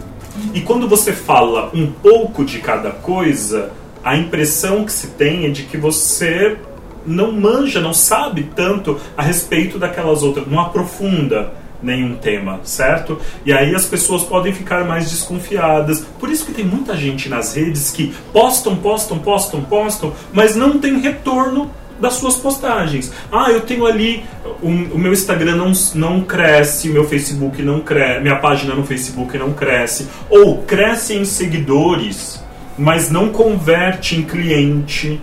E 0.52 0.60
quando 0.60 0.88
você 0.88 1.12
fala 1.12 1.70
um 1.72 1.86
pouco 1.90 2.44
de 2.44 2.58
cada 2.58 2.90
coisa, 2.90 3.70
a 4.04 4.16
impressão 4.16 4.84
que 4.84 4.92
se 4.92 5.08
tem 5.08 5.46
é 5.46 5.48
de 5.48 5.62
que 5.62 5.78
você 5.78 6.58
não 7.06 7.32
manja, 7.32 7.80
não 7.80 7.94
sabe 7.94 8.50
tanto 8.54 9.00
a 9.16 9.22
respeito 9.22 9.78
daquelas 9.78 10.22
outras, 10.22 10.46
não 10.46 10.60
aprofunda 10.60 11.52
nenhum 11.82 12.16
tema, 12.16 12.60
certo? 12.64 13.18
E 13.44 13.52
aí 13.52 13.74
as 13.74 13.84
pessoas 13.84 14.22
podem 14.22 14.52
ficar 14.52 14.84
mais 14.84 15.10
desconfiadas. 15.10 16.00
Por 16.18 16.30
isso 16.30 16.46
que 16.46 16.52
tem 16.52 16.64
muita 16.64 16.96
gente 16.96 17.28
nas 17.28 17.54
redes 17.54 17.90
que 17.90 18.14
postam, 18.32 18.76
postam, 18.76 19.18
postam, 19.18 19.62
postam, 19.62 20.12
mas 20.32 20.56
não 20.56 20.78
tem 20.78 20.98
retorno 21.00 21.70
das 22.00 22.14
suas 22.14 22.36
postagens. 22.36 23.12
Ah, 23.30 23.50
eu 23.50 23.60
tenho 23.60 23.86
ali 23.86 24.24
o, 24.62 24.68
o 24.68 24.98
meu 24.98 25.12
Instagram 25.12 25.56
não, 25.56 25.72
não 25.94 26.22
cresce, 26.22 26.90
o 26.90 26.92
meu 26.92 27.04
Facebook 27.04 27.62
não 27.62 27.80
cresce, 27.80 28.20
minha 28.20 28.36
página 28.36 28.74
no 28.74 28.84
Facebook 28.84 29.36
não 29.38 29.52
cresce, 29.52 30.08
ou 30.28 30.62
cresce 30.62 31.14
em 31.14 31.24
seguidores, 31.24 32.42
mas 32.78 33.10
não 33.10 33.28
converte 33.28 34.16
em 34.16 34.22
cliente, 34.22 35.20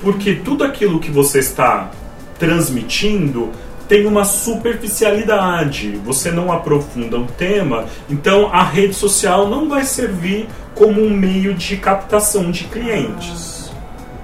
porque 0.00 0.34
tudo 0.34 0.64
aquilo 0.64 1.00
que 1.00 1.10
você 1.10 1.38
está 1.38 1.90
transmitindo 2.38 3.50
tem 3.88 4.06
uma 4.06 4.24
superficialidade, 4.24 6.00
você 6.04 6.30
não 6.30 6.50
aprofunda 6.50 7.18
um 7.18 7.26
tema, 7.26 7.86
então 8.10 8.52
a 8.52 8.62
rede 8.62 8.94
social 8.94 9.48
não 9.48 9.68
vai 9.68 9.84
servir 9.84 10.48
como 10.74 11.00
um 11.00 11.10
meio 11.10 11.54
de 11.54 11.76
captação 11.76 12.50
de 12.50 12.64
clientes. 12.64 13.56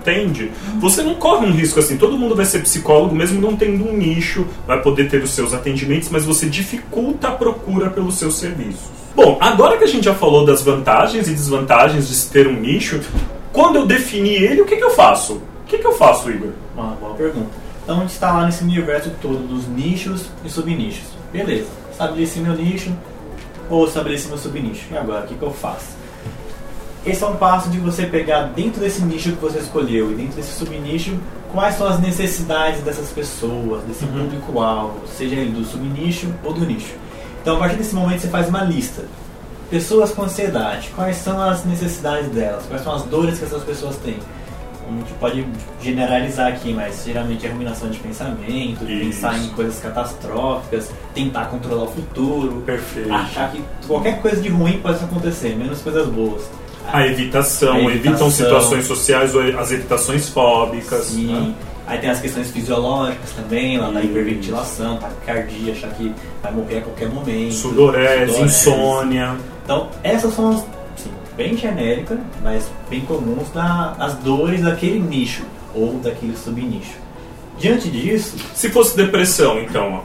Entende? 0.01 0.51
Você 0.81 1.01
não 1.01 1.15
corre 1.15 1.47
um 1.47 1.53
risco 1.53 1.79
assim. 1.79 1.97
Todo 1.97 2.19
mundo 2.19 2.35
vai 2.35 2.45
ser 2.45 2.59
psicólogo, 2.59 3.15
mesmo 3.15 3.41
não 3.41 3.55
tendo 3.55 3.89
um 3.89 3.97
nicho, 3.97 4.45
vai 4.67 4.83
poder 4.83 5.09
ter 5.09 5.23
os 5.23 5.31
seus 5.31 5.55
atendimentos, 5.55 6.09
mas 6.11 6.25
você 6.25 6.47
dificulta 6.47 7.29
a 7.29 7.31
procura 7.31 7.89
pelos 7.89 8.19
seus 8.19 8.37
serviços. 8.37 9.02
Bom, 9.15 9.37
agora 9.41 9.77
que 9.77 9.85
a 9.85 9.87
gente 9.87 10.05
já 10.05 10.15
falou 10.15 10.45
das 10.47 10.63
vantagens 10.63 11.29
e 11.29 11.33
desvantagens 11.33 12.09
de 12.09 12.15
se 12.15 12.31
ter 12.31 12.47
um 12.47 12.55
nicho, 12.59 13.01
quando 13.53 13.77
eu 13.77 13.87
definir 13.87 14.43
ele, 14.43 14.63
o 14.63 14.65
que, 14.65 14.77
que 14.77 14.85
eu 14.85 14.91
faço? 14.91 15.35
O 15.35 15.67
que, 15.67 15.79
que 15.79 15.87
eu 15.87 15.93
faço, 15.93 16.31
Igor? 16.31 16.51
Uma 16.75 16.95
boa 16.95 17.15
pergunta. 17.15 17.51
Então 17.83 17.99
a 17.99 18.01
gente 18.01 18.11
está 18.13 18.33
lá 18.33 18.47
nesse 18.47 18.63
universo 18.63 19.11
todo 19.21 19.47
dos 19.47 19.67
nichos 19.69 20.27
e 20.45 20.49
subnichos. 20.49 21.05
Beleza, 21.33 21.67
estabeleci 21.91 22.39
meu 22.41 22.55
nicho 22.55 22.93
ou 23.69 23.87
estabeleci 23.87 24.29
meu 24.29 24.39
subnicho. 24.39 24.87
E 24.91 24.97
agora, 24.97 25.25
o 25.25 25.27
que, 25.27 25.35
que 25.35 25.43
eu 25.43 25.51
faço? 25.51 26.01
Esse 27.05 27.25
é 27.25 27.27
um 27.27 27.35
passo 27.37 27.69
de 27.69 27.79
você 27.79 28.07
pegar 28.07 28.43
dentro 28.55 28.81
desse 28.81 29.03
nicho 29.03 29.33
que 29.33 29.41
você 29.41 29.59
escolheu 29.59 30.13
e 30.13 30.15
dentro 30.15 30.37
desse 30.37 30.53
subnicho 30.53 31.19
quais 31.53 31.75
são 31.75 31.87
as 31.87 31.99
necessidades 32.01 32.81
dessas 32.83 33.09
pessoas, 33.11 33.83
desse 33.83 34.05
Uhum. 34.05 34.21
público-alvo, 34.23 35.01
seja 35.07 35.35
ele 35.35 35.51
do 35.51 35.65
subnicho 35.65 36.33
ou 36.45 36.53
do 36.53 36.65
nicho. 36.65 36.95
Então 37.43 37.57
a 37.57 37.59
partir 37.59 37.77
desse 37.77 37.95
momento 37.95 38.21
você 38.21 38.29
faz 38.29 38.49
uma 38.49 38.63
lista. 38.63 39.03
Pessoas 39.69 40.11
com 40.13 40.23
ansiedade, 40.23 40.91
quais 40.95 41.17
são 41.17 41.41
as 41.41 41.65
necessidades 41.65 42.29
delas, 42.29 42.65
quais 42.67 42.83
são 42.85 42.95
as 42.95 43.03
dores 43.05 43.39
que 43.39 43.45
essas 43.45 43.63
pessoas 43.65 43.97
têm. 43.97 44.17
A 44.87 44.95
gente 44.99 45.13
pode 45.15 45.47
generalizar 45.81 46.49
aqui, 46.49 46.73
mas 46.75 47.03
geralmente 47.07 47.47
é 47.47 47.51
ruminação 47.51 47.89
de 47.89 47.99
pensamento, 47.99 48.85
Isso. 48.85 49.07
pensar 49.07 49.39
em 49.39 49.49
coisas 49.51 49.79
catastróficas, 49.81 50.91
tentar 51.15 51.47
controlar 51.47 51.85
o 51.85 51.89
futuro, 51.89 52.63
Perfeito. 52.67 53.13
achar 53.13 53.51
que 53.51 53.63
qualquer 53.87 54.21
coisa 54.21 54.43
de 54.43 54.49
ruim 54.51 54.79
pode 54.81 55.03
acontecer, 55.03 55.57
menos 55.57 55.81
coisas 55.81 56.07
boas. 56.09 56.43
A 56.93 57.07
evitação, 57.07 57.73
A 57.75 57.79
evitação. 57.85 58.11
evitam 58.11 58.31
situações 58.31 58.87
sociais 58.87 59.35
ou 59.35 59.41
as 59.59 59.71
evitações 59.73 60.29
fóbicas. 60.29 61.05
Sim. 61.07 61.27
né? 61.33 61.55
Aí 61.87 61.99
tem 61.99 62.11
as 62.11 62.21
questões 62.21 62.51
fisiológicas 62.51 63.31
também, 63.33 63.77
lá 63.79 63.91
da 63.91 64.03
hiperventilação, 64.03 64.99
taquicardia, 64.99 65.73
achar 65.73 65.91
que 65.91 66.15
vai 66.43 66.53
morrer 66.53 66.79
a 66.79 66.83
qualquer 66.83 67.09
momento. 67.09 67.55
Sudorese, 67.55 68.41
insônia. 68.41 69.37
Então, 69.65 69.89
essas 70.03 70.33
são 70.35 70.51
as, 70.51 70.61
sim, 70.97 71.11
bem 71.37 71.57
genéricas, 71.57 72.19
mas 72.43 72.71
bem 72.89 73.01
comuns 73.01 73.51
da, 73.51 73.97
as 73.99 74.15
dores 74.15 74.63
daquele 74.63 75.01
nicho 75.01 75.43
ou 75.75 75.95
daquele 75.95 76.37
subnicho. 76.37 77.03
Diante 77.59 77.89
disso, 77.91 78.37
Se 78.55 78.71
fosse 78.71 78.97
depressão, 78.97 79.61
então, 79.61 80.03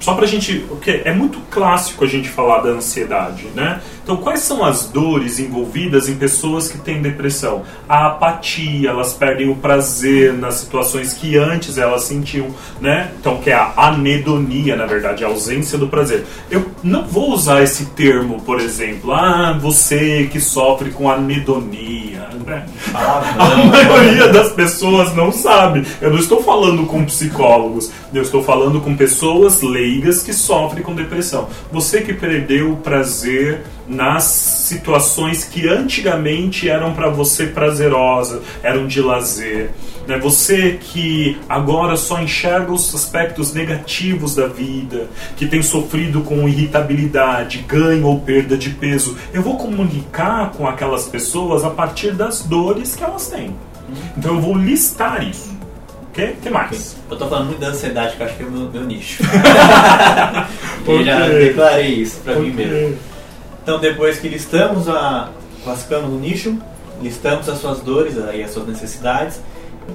só 0.00 0.14
pra 0.14 0.26
gente. 0.26 0.64
Porque 0.68 1.02
é 1.04 1.12
muito 1.12 1.40
clássico 1.50 2.04
a 2.04 2.06
gente 2.06 2.28
falar 2.28 2.60
da 2.60 2.70
ansiedade, 2.70 3.46
né? 3.54 3.80
Então, 4.02 4.16
quais 4.16 4.40
são 4.40 4.64
as 4.64 4.86
dores 4.86 5.38
envolvidas 5.38 6.08
em 6.08 6.14
pessoas 6.14 6.68
que 6.68 6.78
têm 6.78 7.02
depressão? 7.02 7.62
A 7.86 8.06
apatia, 8.06 8.88
elas 8.88 9.12
perdem 9.12 9.50
o 9.50 9.56
prazer 9.56 10.32
nas 10.32 10.54
situações 10.54 11.12
que 11.12 11.36
antes 11.36 11.76
elas 11.76 12.04
sentiam, 12.04 12.46
né? 12.80 13.10
Então, 13.20 13.36
que 13.36 13.50
é 13.50 13.54
a 13.54 13.74
anedonia, 13.76 14.76
na 14.76 14.86
verdade, 14.86 15.24
a 15.24 15.28
ausência 15.28 15.76
do 15.76 15.88
prazer. 15.88 16.24
Eu 16.50 16.70
não 16.82 17.06
vou 17.06 17.32
usar 17.32 17.62
esse 17.62 17.86
termo, 17.86 18.40
por 18.40 18.60
exemplo, 18.60 19.12
ah, 19.12 19.58
você 19.60 20.26
que 20.32 20.40
sofre 20.40 20.90
com 20.90 21.10
anedonia, 21.10 22.28
né? 22.46 22.66
A 22.88 22.98
palavrão, 22.98 23.66
maioria 23.66 24.28
das 24.28 24.52
pessoas 24.52 25.14
não 25.14 25.30
sabe. 25.30 25.86
Eu 26.00 26.10
não 26.10 26.18
estou 26.18 26.42
falando 26.42 26.86
com 26.86 27.04
psicólogos, 27.04 27.90
eu 28.12 28.22
estou 28.22 28.42
falando 28.42 28.80
com 28.80 28.96
pessoas 28.96 29.60
leigas 29.60 29.87
que 30.24 30.32
sofrem 30.32 30.82
com 30.82 30.94
depressão. 30.94 31.48
Você 31.72 32.00
que 32.00 32.12
perdeu 32.12 32.72
o 32.72 32.76
prazer 32.76 33.62
nas 33.86 34.24
situações 34.24 35.44
que 35.44 35.66
antigamente 35.66 36.68
eram 36.68 36.92
para 36.92 37.08
você 37.08 37.46
prazerosas, 37.46 38.42
eram 38.62 38.86
de 38.86 39.00
lazer. 39.00 39.70
Né? 40.06 40.18
Você 40.18 40.78
que 40.80 41.38
agora 41.48 41.96
só 41.96 42.20
enxerga 42.20 42.72
os 42.72 42.94
aspectos 42.94 43.52
negativos 43.52 44.34
da 44.34 44.46
vida, 44.46 45.08
que 45.36 45.46
tem 45.46 45.62
sofrido 45.62 46.20
com 46.22 46.48
irritabilidade, 46.48 47.64
ganho 47.66 48.06
ou 48.06 48.20
perda 48.20 48.56
de 48.56 48.70
peso. 48.70 49.16
Eu 49.32 49.42
vou 49.42 49.56
comunicar 49.56 50.52
com 50.52 50.66
aquelas 50.66 51.06
pessoas 51.06 51.64
a 51.64 51.70
partir 51.70 52.12
das 52.12 52.42
dores 52.42 52.94
que 52.94 53.04
elas 53.04 53.28
têm. 53.28 53.54
Então 54.16 54.34
eu 54.34 54.40
vou 54.40 54.54
listar 54.54 55.26
isso. 55.26 55.57
Que, 56.18 56.32
que 56.42 56.50
mais? 56.50 56.96
Eu 57.08 57.16
tô 57.16 57.28
falando 57.28 57.46
muito 57.46 57.60
da 57.60 57.68
ansiedade, 57.68 58.16
que 58.16 58.22
eu 58.22 58.26
acho 58.26 58.36
que 58.36 58.42
é 58.42 58.46
o 58.46 58.50
meu, 58.50 58.68
meu 58.70 58.82
nicho. 58.84 59.22
e 60.88 61.04
já 61.04 61.28
declarei 61.28 61.86
isso 61.94 62.20
pra 62.24 62.34
mim 62.34 62.50
mesmo. 62.50 62.98
Então, 63.62 63.78
depois 63.78 64.18
que 64.18 64.28
listamos 64.28 64.88
a. 64.88 65.28
classificamos 65.62 66.10
o 66.12 66.16
nicho, 66.18 66.58
listamos 67.00 67.48
as 67.48 67.58
suas 67.58 67.80
dores 67.82 68.14
e 68.34 68.42
as 68.42 68.50
suas 68.50 68.66
necessidades, 68.66 69.40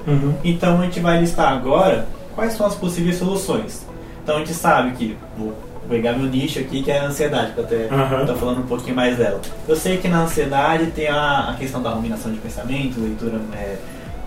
Uhum. 0.08 0.34
então 0.44 0.80
a 0.82 0.86
gente 0.86 1.00
vai 1.01 1.20
listar 1.20 1.53
agora 1.53 2.08
quais 2.34 2.53
são 2.53 2.65
as 2.65 2.74
possíveis 2.74 3.18
soluções. 3.18 3.86
Então 4.24 4.38
a 4.38 4.39
gente 4.39 4.53
sabe 4.53 4.92
que. 4.92 5.18
Vou 5.38 5.53
pegar 5.89 6.13
meu 6.13 6.27
nicho 6.27 6.58
aqui, 6.60 6.82
que 6.82 6.89
é 6.89 7.00
a 7.00 7.06
ansiedade, 7.08 7.51
que 7.51 7.60
eu 7.60 7.63
até 7.65 7.88
Aham. 7.92 8.25
tô 8.25 8.34
falando 8.36 8.60
um 8.60 8.65
pouquinho 8.68 8.96
mais 8.96 9.18
dela. 9.18 9.42
Eu 9.68 9.75
sei 9.75 9.98
que 9.98 10.08
na 10.08 10.22
ansiedade 10.24 10.86
tem 10.92 11.10
a, 11.10 11.50
a 11.50 11.53
questão 11.56 11.82
da 11.84 11.89
ruminação 11.89 12.32
de 12.32 12.38
pensamento, 12.39 13.01
leitura. 13.01 13.42
é, 13.53 13.75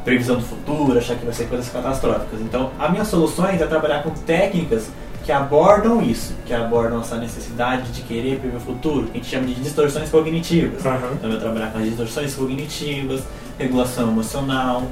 previsão 0.07 0.37
do 0.37 0.43
futuro, 0.43 0.97
achar 0.97 1.17
que 1.17 1.25
vai 1.25 1.35
ser 1.35 1.49
coisas 1.49 1.69
catastróficas. 1.69 2.41
Então, 2.41 2.71
as 2.79 2.91
minhas 2.93 3.09
soluções 3.09 3.61
é 3.61 3.67
trabalhar 3.67 4.05
com 4.05 4.11
técnicas 4.11 4.89
que 5.25 5.33
abordam 5.33 6.01
isso, 6.01 6.33
que 6.47 6.55
abordam 6.55 7.01
essa 7.01 7.17
necessidade 7.17 7.91
de 7.91 8.03
querer 8.03 8.39
prever 8.39 8.59
o 8.59 8.61
futuro, 8.61 9.07
que 9.07 9.11
a 9.11 9.15
gente 9.17 9.29
chama 9.29 9.47
de 9.47 9.55
distorções 9.55 10.09
cognitivas. 10.09 10.87
Aham. 10.87 11.11
Então, 11.15 11.29
eu 11.29 11.31
vou 11.31 11.41
trabalhar 11.41 11.73
com 11.73 11.79
as 11.79 11.85
distorções 11.87 12.37
cognitivas, 12.37 13.25
regulação 13.59 14.09
emocional. 14.09 14.85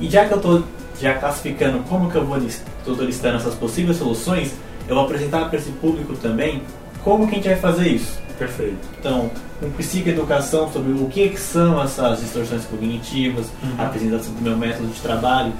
E 0.00 0.08
já 0.08 0.24
que 0.24 0.32
eu 0.32 0.38
estou 0.38 0.64
já 0.98 1.14
classificando 1.18 1.80
como 1.80 2.10
que 2.10 2.16
eu 2.16 2.24
vou 2.24 2.38
listando 2.38 3.36
essas 3.36 3.54
possíveis 3.54 3.98
soluções, 3.98 4.54
eu 4.88 4.94
vou 4.94 5.04
apresentar 5.04 5.50
para 5.50 5.58
esse 5.58 5.70
público 5.72 6.16
também 6.16 6.62
como 7.04 7.26
que 7.26 7.32
a 7.32 7.36
gente 7.36 7.48
vai 7.48 7.56
fazer 7.56 7.88
isso. 7.88 8.20
Perfeito. 8.38 8.76
Então, 8.98 9.30
com 9.60 9.70
psicoeducação 9.72 10.72
sobre 10.72 10.92
o 10.92 11.06
que, 11.08 11.28
que 11.28 11.38
são 11.38 11.80
essas 11.80 12.20
distorções 12.20 12.64
cognitivas, 12.64 13.46
Uhum. 13.62 13.70
a 13.78 13.86
apresentação 13.86 14.34
do 14.34 14.42
meu 14.42 14.56
método 14.56 14.88
de 14.88 15.00
trabalho, 15.00 15.52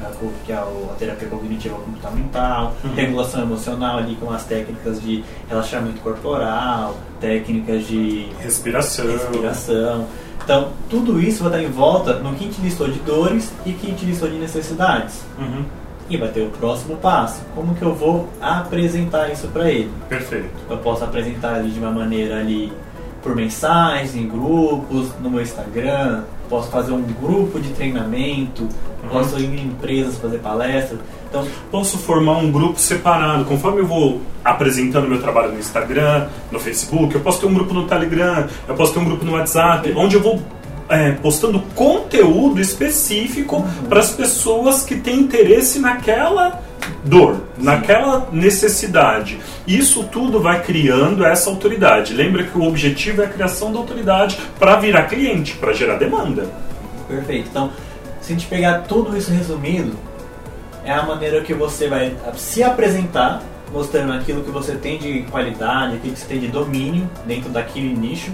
que 0.44 0.50
é 0.50 0.56
a 0.56 0.66
terapia 0.98 1.28
cognitiva 1.28 1.76
comportamental, 1.76 2.74
Uhum. 2.82 2.94
regulação 2.94 3.42
emocional 3.42 3.98
ali 3.98 4.16
com 4.16 4.32
as 4.32 4.44
técnicas 4.44 5.00
de 5.00 5.22
relaxamento 5.48 6.00
corporal, 6.00 6.96
técnicas 7.20 7.86
de 7.86 8.26
Respiração. 8.40 9.06
respiração. 9.06 10.06
Então, 10.44 10.70
tudo 10.90 11.20
isso 11.20 11.44
vai 11.44 11.52
estar 11.52 11.62
em 11.62 11.70
volta 11.70 12.14
no 12.14 12.34
que 12.34 12.44
a 12.44 12.48
gente 12.48 12.60
listou 12.60 12.88
de 12.88 12.98
dores 13.00 13.52
e 13.64 13.72
que 13.72 13.86
a 13.86 13.90
gente 13.90 14.04
listou 14.04 14.28
de 14.28 14.36
necessidades. 14.38 15.20
Uhum. 15.38 15.64
E 16.12 16.16
vai 16.18 16.28
ter 16.28 16.42
o 16.42 16.50
próximo 16.50 16.96
passo. 16.98 17.40
Como 17.54 17.74
que 17.74 17.80
eu 17.82 17.94
vou 17.94 18.28
apresentar 18.38 19.30
isso 19.32 19.48
para 19.48 19.70
ele? 19.70 19.90
Perfeito. 20.10 20.50
Eu 20.68 20.76
posso 20.76 21.02
apresentar 21.02 21.54
ali 21.54 21.70
de 21.70 21.78
uma 21.78 21.90
maneira 21.90 22.38
ali 22.38 22.70
por 23.22 23.34
mensagens, 23.34 24.14
em 24.14 24.28
grupos, 24.28 25.08
no 25.22 25.30
meu 25.30 25.40
Instagram. 25.40 26.24
posso 26.50 26.70
fazer 26.70 26.92
um 26.92 27.00
grupo 27.00 27.58
de 27.58 27.70
treinamento, 27.70 28.64
Uhum. 28.64 29.08
posso 29.10 29.38
ir 29.40 29.46
em 29.46 29.68
empresas 29.68 30.18
fazer 30.18 30.36
palestra. 30.40 30.98
Então, 31.30 31.46
Posso 31.70 31.96
formar 31.96 32.36
um 32.36 32.52
grupo 32.52 32.78
separado. 32.78 33.46
Conforme 33.46 33.80
eu 33.80 33.86
vou 33.86 34.20
apresentando 34.44 35.08
meu 35.08 35.18
trabalho 35.18 35.52
no 35.52 35.58
Instagram, 35.58 36.26
no 36.50 36.60
Facebook, 36.60 37.14
eu 37.14 37.22
posso 37.22 37.40
ter 37.40 37.46
um 37.46 37.54
grupo 37.54 37.72
no 37.72 37.86
Telegram, 37.86 38.46
eu 38.68 38.74
posso 38.74 38.92
ter 38.92 38.98
um 38.98 39.04
grupo 39.06 39.24
no 39.24 39.32
WhatsApp, 39.32 39.94
onde 39.96 40.16
eu 40.16 40.20
vou 40.22 40.42
é, 40.92 41.12
postando 41.12 41.58
conteúdo 41.74 42.60
específico 42.60 43.66
para 43.88 44.00
as 44.00 44.10
pessoas 44.10 44.84
que 44.84 44.96
têm 44.96 45.20
interesse 45.20 45.78
naquela 45.78 46.60
dor, 47.02 47.44
naquela 47.56 48.28
necessidade. 48.30 49.40
Isso 49.66 50.04
tudo 50.04 50.38
vai 50.38 50.62
criando 50.62 51.24
essa 51.24 51.48
autoridade. 51.48 52.12
Lembra 52.12 52.44
que 52.44 52.58
o 52.58 52.68
objetivo 52.68 53.22
é 53.22 53.24
a 53.24 53.28
criação 53.28 53.72
da 53.72 53.78
autoridade 53.78 54.38
para 54.58 54.76
virar 54.76 55.04
cliente, 55.04 55.54
para 55.56 55.72
gerar 55.72 55.96
demanda. 55.96 56.46
Perfeito. 57.08 57.48
Então, 57.48 57.72
se 58.20 58.30
a 58.30 58.36
gente 58.36 58.46
pegar 58.46 58.80
tudo 58.80 59.16
isso 59.16 59.30
resumido, 59.30 59.94
é 60.84 60.92
a 60.92 61.02
maneira 61.04 61.40
que 61.40 61.54
você 61.54 61.88
vai 61.88 62.14
se 62.36 62.62
apresentar, 62.62 63.42
mostrando 63.72 64.12
aquilo 64.12 64.44
que 64.44 64.50
você 64.50 64.74
tem 64.74 64.98
de 64.98 65.22
qualidade, 65.30 65.96
aquilo 65.96 66.12
que 66.12 66.20
você 66.20 66.26
tem 66.26 66.40
de 66.40 66.48
domínio 66.48 67.08
dentro 67.24 67.48
daquele 67.48 67.94
nicho, 67.96 68.30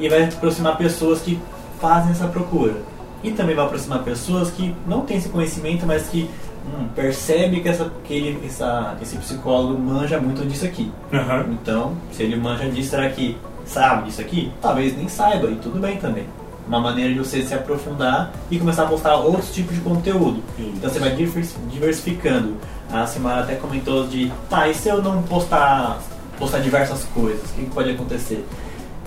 e 0.00 0.08
vai 0.08 0.24
aproximar 0.24 0.76
pessoas 0.76 1.20
que 1.20 1.38
fazem 1.84 2.12
essa 2.12 2.26
procura. 2.28 2.74
E 3.22 3.30
também 3.30 3.54
vai 3.54 3.64
aproximar 3.66 4.02
pessoas 4.02 4.50
que 4.50 4.74
não 4.86 5.02
têm 5.02 5.18
esse 5.18 5.28
conhecimento, 5.28 5.86
mas 5.86 6.08
que 6.08 6.30
hum, 6.66 6.88
percebe 6.94 7.60
que, 7.60 7.68
essa, 7.68 7.90
que 8.04 8.14
ele, 8.14 8.46
essa, 8.46 8.96
esse 9.02 9.16
psicólogo 9.16 9.78
manja 9.78 10.18
muito 10.18 10.46
disso 10.46 10.64
aqui. 10.64 10.90
Aham. 11.12 11.46
Então, 11.50 11.92
se 12.12 12.22
ele 12.22 12.36
manja 12.36 12.68
disso, 12.70 12.90
será 12.90 13.08
que 13.10 13.36
sabe 13.66 14.04
disso 14.06 14.20
aqui? 14.22 14.50
Talvez 14.62 14.96
nem 14.96 15.08
saiba, 15.08 15.48
e 15.48 15.56
tudo 15.56 15.78
bem 15.78 15.96
também. 15.98 16.24
Uma 16.66 16.80
maneira 16.80 17.12
de 17.12 17.18
você 17.18 17.42
se 17.42 17.52
aprofundar 17.52 18.32
e 18.50 18.58
começar 18.58 18.84
a 18.84 18.86
postar 18.86 19.16
outros 19.16 19.52
tipos 19.52 19.74
de 19.74 19.82
conteúdo. 19.82 20.42
Isso. 20.58 20.72
Então 20.76 20.90
você 20.90 20.98
vai 20.98 21.10
divers- 21.14 21.54
diversificando. 21.70 22.54
A 22.90 23.06
Simara 23.06 23.42
até 23.42 23.56
comentou 23.56 24.06
de, 24.06 24.32
tá, 24.48 24.68
e 24.68 24.74
se 24.74 24.88
eu 24.88 25.02
não 25.02 25.22
postar, 25.22 25.98
postar 26.38 26.60
diversas 26.60 27.04
coisas? 27.14 27.42
O 27.50 27.54
que 27.54 27.66
pode 27.66 27.90
acontecer? 27.90 28.44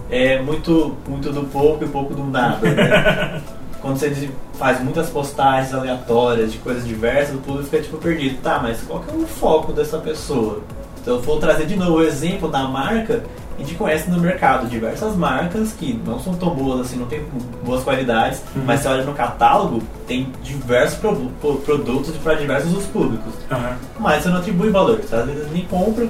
É 0.09 0.41
muito, 0.41 0.95
muito 1.07 1.31
do 1.31 1.43
pouco 1.43 1.83
e 1.83 1.87
pouco 1.87 2.13
do 2.13 2.23
nada. 2.25 2.59
Né? 2.69 3.41
Quando 3.81 3.97
você 3.99 4.29
faz 4.57 4.81
muitas 4.83 5.09
postagens 5.09 5.73
aleatórias 5.73 6.51
de 6.51 6.57
coisas 6.57 6.85
diversas, 6.85 7.35
o 7.35 7.39
público 7.39 7.65
fica 7.65 7.81
tipo 7.83 7.97
perdido. 7.97 8.41
Tá, 8.41 8.59
mas 8.61 8.81
qual 8.81 9.01
que 9.01 9.11
é 9.11 9.13
o 9.15 9.27
foco 9.27 9.71
dessa 9.71 9.97
pessoa? 9.99 10.61
Então 11.01 11.15
eu 11.15 11.21
vou 11.21 11.39
trazer 11.39 11.65
de 11.65 11.75
novo 11.75 11.97
o 11.97 12.03
exemplo 12.03 12.49
da 12.49 12.63
marca. 12.63 13.23
A 13.55 13.59
gente 13.59 13.73
conhece 13.75 14.07
no 14.09 14.19
mercado 14.19 14.67
diversas 14.67 15.15
marcas 15.15 15.71
que 15.73 15.99
não 16.05 16.19
são 16.19 16.35
tão 16.35 16.51
boas 16.51 16.81
assim, 16.81 16.95
não 16.95 17.07
tem 17.07 17.23
boas 17.65 17.83
qualidades, 17.83 18.43
mas 18.65 18.81
você 18.81 18.87
olha 18.87 19.03
no 19.03 19.13
catálogo, 19.15 19.81
tem 20.07 20.31
diversos 20.43 20.99
produ- 20.99 21.31
pro- 21.41 21.55
produtos 21.57 22.15
para 22.17 22.35
diversos 22.35 22.71
os 22.77 22.85
públicos. 22.85 23.33
Aham. 23.49 23.75
Mas 23.99 24.21
você 24.23 24.29
não 24.29 24.37
atribui 24.37 24.69
valor, 24.69 24.99
você 25.01 25.15
às 25.15 25.25
vezes 25.25 25.51
nem 25.51 25.65
compra 25.65 26.07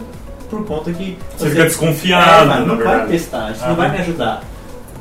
por 0.50 0.66
conta 0.66 0.92
que 0.92 1.18
Você 1.38 1.50
fica 1.50 1.64
desconfiado, 1.64 2.44
é, 2.44 2.46
mas 2.46 2.60
na 2.60 2.66
não 2.66 2.78
vai 2.78 3.08
testar, 3.08 3.52
isso 3.52 3.64
Ah, 3.64 3.70
não 3.70 3.76
vai 3.76 3.90
né? 3.90 3.96
me 3.96 4.02
ajudar. 4.02 4.44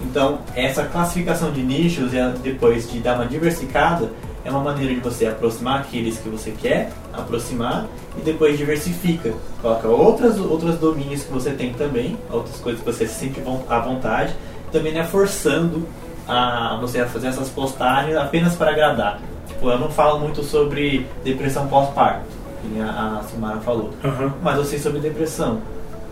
Então, 0.03 0.39
essa 0.55 0.85
classificação 0.85 1.51
de 1.51 1.63
nichos 1.63 2.13
e 2.13 2.19
depois 2.43 2.91
de 2.91 2.99
dar 3.01 3.15
uma 3.15 3.27
diversificada 3.27 4.11
é 4.45 4.51
uma 4.51 4.61
maneira 4.61 4.95
de 4.95 5.01
você 5.01 5.27
aproximar 5.27 5.81
aqueles 5.81 6.19
que 6.19 6.29
você 6.29 6.53
quer 6.53 6.91
aproximar 7.13 7.87
e 8.17 8.21
depois 8.21 8.57
diversifica. 8.57 9.33
Coloca 9.61 9.89
outras, 9.89 10.39
outros 10.39 10.77
domínios 10.79 11.25
que 11.25 11.33
você 11.33 11.51
tem 11.51 11.73
também, 11.73 12.17
outras 12.31 12.57
coisas 12.59 12.81
que 12.81 12.87
você 12.87 13.07
se 13.09 13.15
sente 13.15 13.43
à 13.69 13.81
vontade, 13.81 14.35
também 14.71 14.93
não 14.93 15.01
é 15.01 15.05
forçando 15.05 15.87
a 16.29 16.79
você 16.81 17.01
a 17.01 17.07
fazer 17.07 17.29
essas 17.29 17.49
postagens 17.49 18.17
apenas 18.17 18.55
para 18.55 18.71
agradar. 18.71 19.21
Tipo, 19.49 19.71
eu 19.71 19.79
não 19.79 19.91
falo 19.91 20.21
muito 20.21 20.43
sobre 20.45 21.07
depressão 21.25 21.67
pós-parto, 21.67 22.27
que 22.63 22.81
a, 22.81 23.19
a 23.21 23.23
Simara 23.25 23.59
falou. 23.61 23.93
Aham. 24.05 24.33
Mas 24.43 24.57
eu 24.57 24.65
sei 24.65 24.79
sobre 24.79 25.01
depressão. 25.01 25.61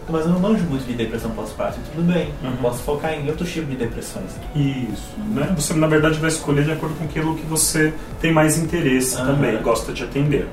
Mas 0.08 0.26
eu 0.26 0.32
não 0.32 0.38
manjo 0.38 0.62
muito 0.64 0.84
de 0.86 0.92
depressão 0.92 1.30
pós-parto. 1.30 1.78
Tudo 1.94 2.06
bem, 2.12 2.28
Uhum. 2.42 2.56
posso 2.60 2.82
focar 2.82 3.14
em 3.14 3.26
outros 3.28 3.50
tipos 3.50 3.70
de 3.70 3.76
depressões. 3.76 4.32
Isso. 4.54 5.12
Né? 5.32 5.50
Você, 5.56 5.72
na 5.72 5.86
verdade, 5.86 6.18
vai 6.18 6.28
escolher 6.28 6.64
de 6.64 6.72
acordo 6.72 6.94
com 6.96 7.04
aquilo 7.04 7.34
que 7.36 7.46
você 7.46 7.92
tem 8.20 8.30
mais 8.30 8.58
interesse 8.58 9.16
também, 9.16 9.56
gosta 9.62 9.92
de 9.94 10.04
atender. 10.04 10.46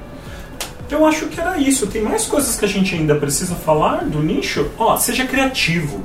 Eu 0.90 1.06
acho 1.06 1.28
que 1.28 1.40
era 1.40 1.58
isso. 1.58 1.88
Tem 1.88 2.02
mais 2.02 2.26
coisas 2.28 2.58
que 2.58 2.64
a 2.66 2.68
gente 2.68 2.96
ainda 2.96 3.16
precisa 3.16 3.56
falar 3.56 4.04
do 4.06 4.22
nicho? 4.22 4.70
Ó, 4.78 4.96
seja 4.98 5.26
criativo. 5.26 6.02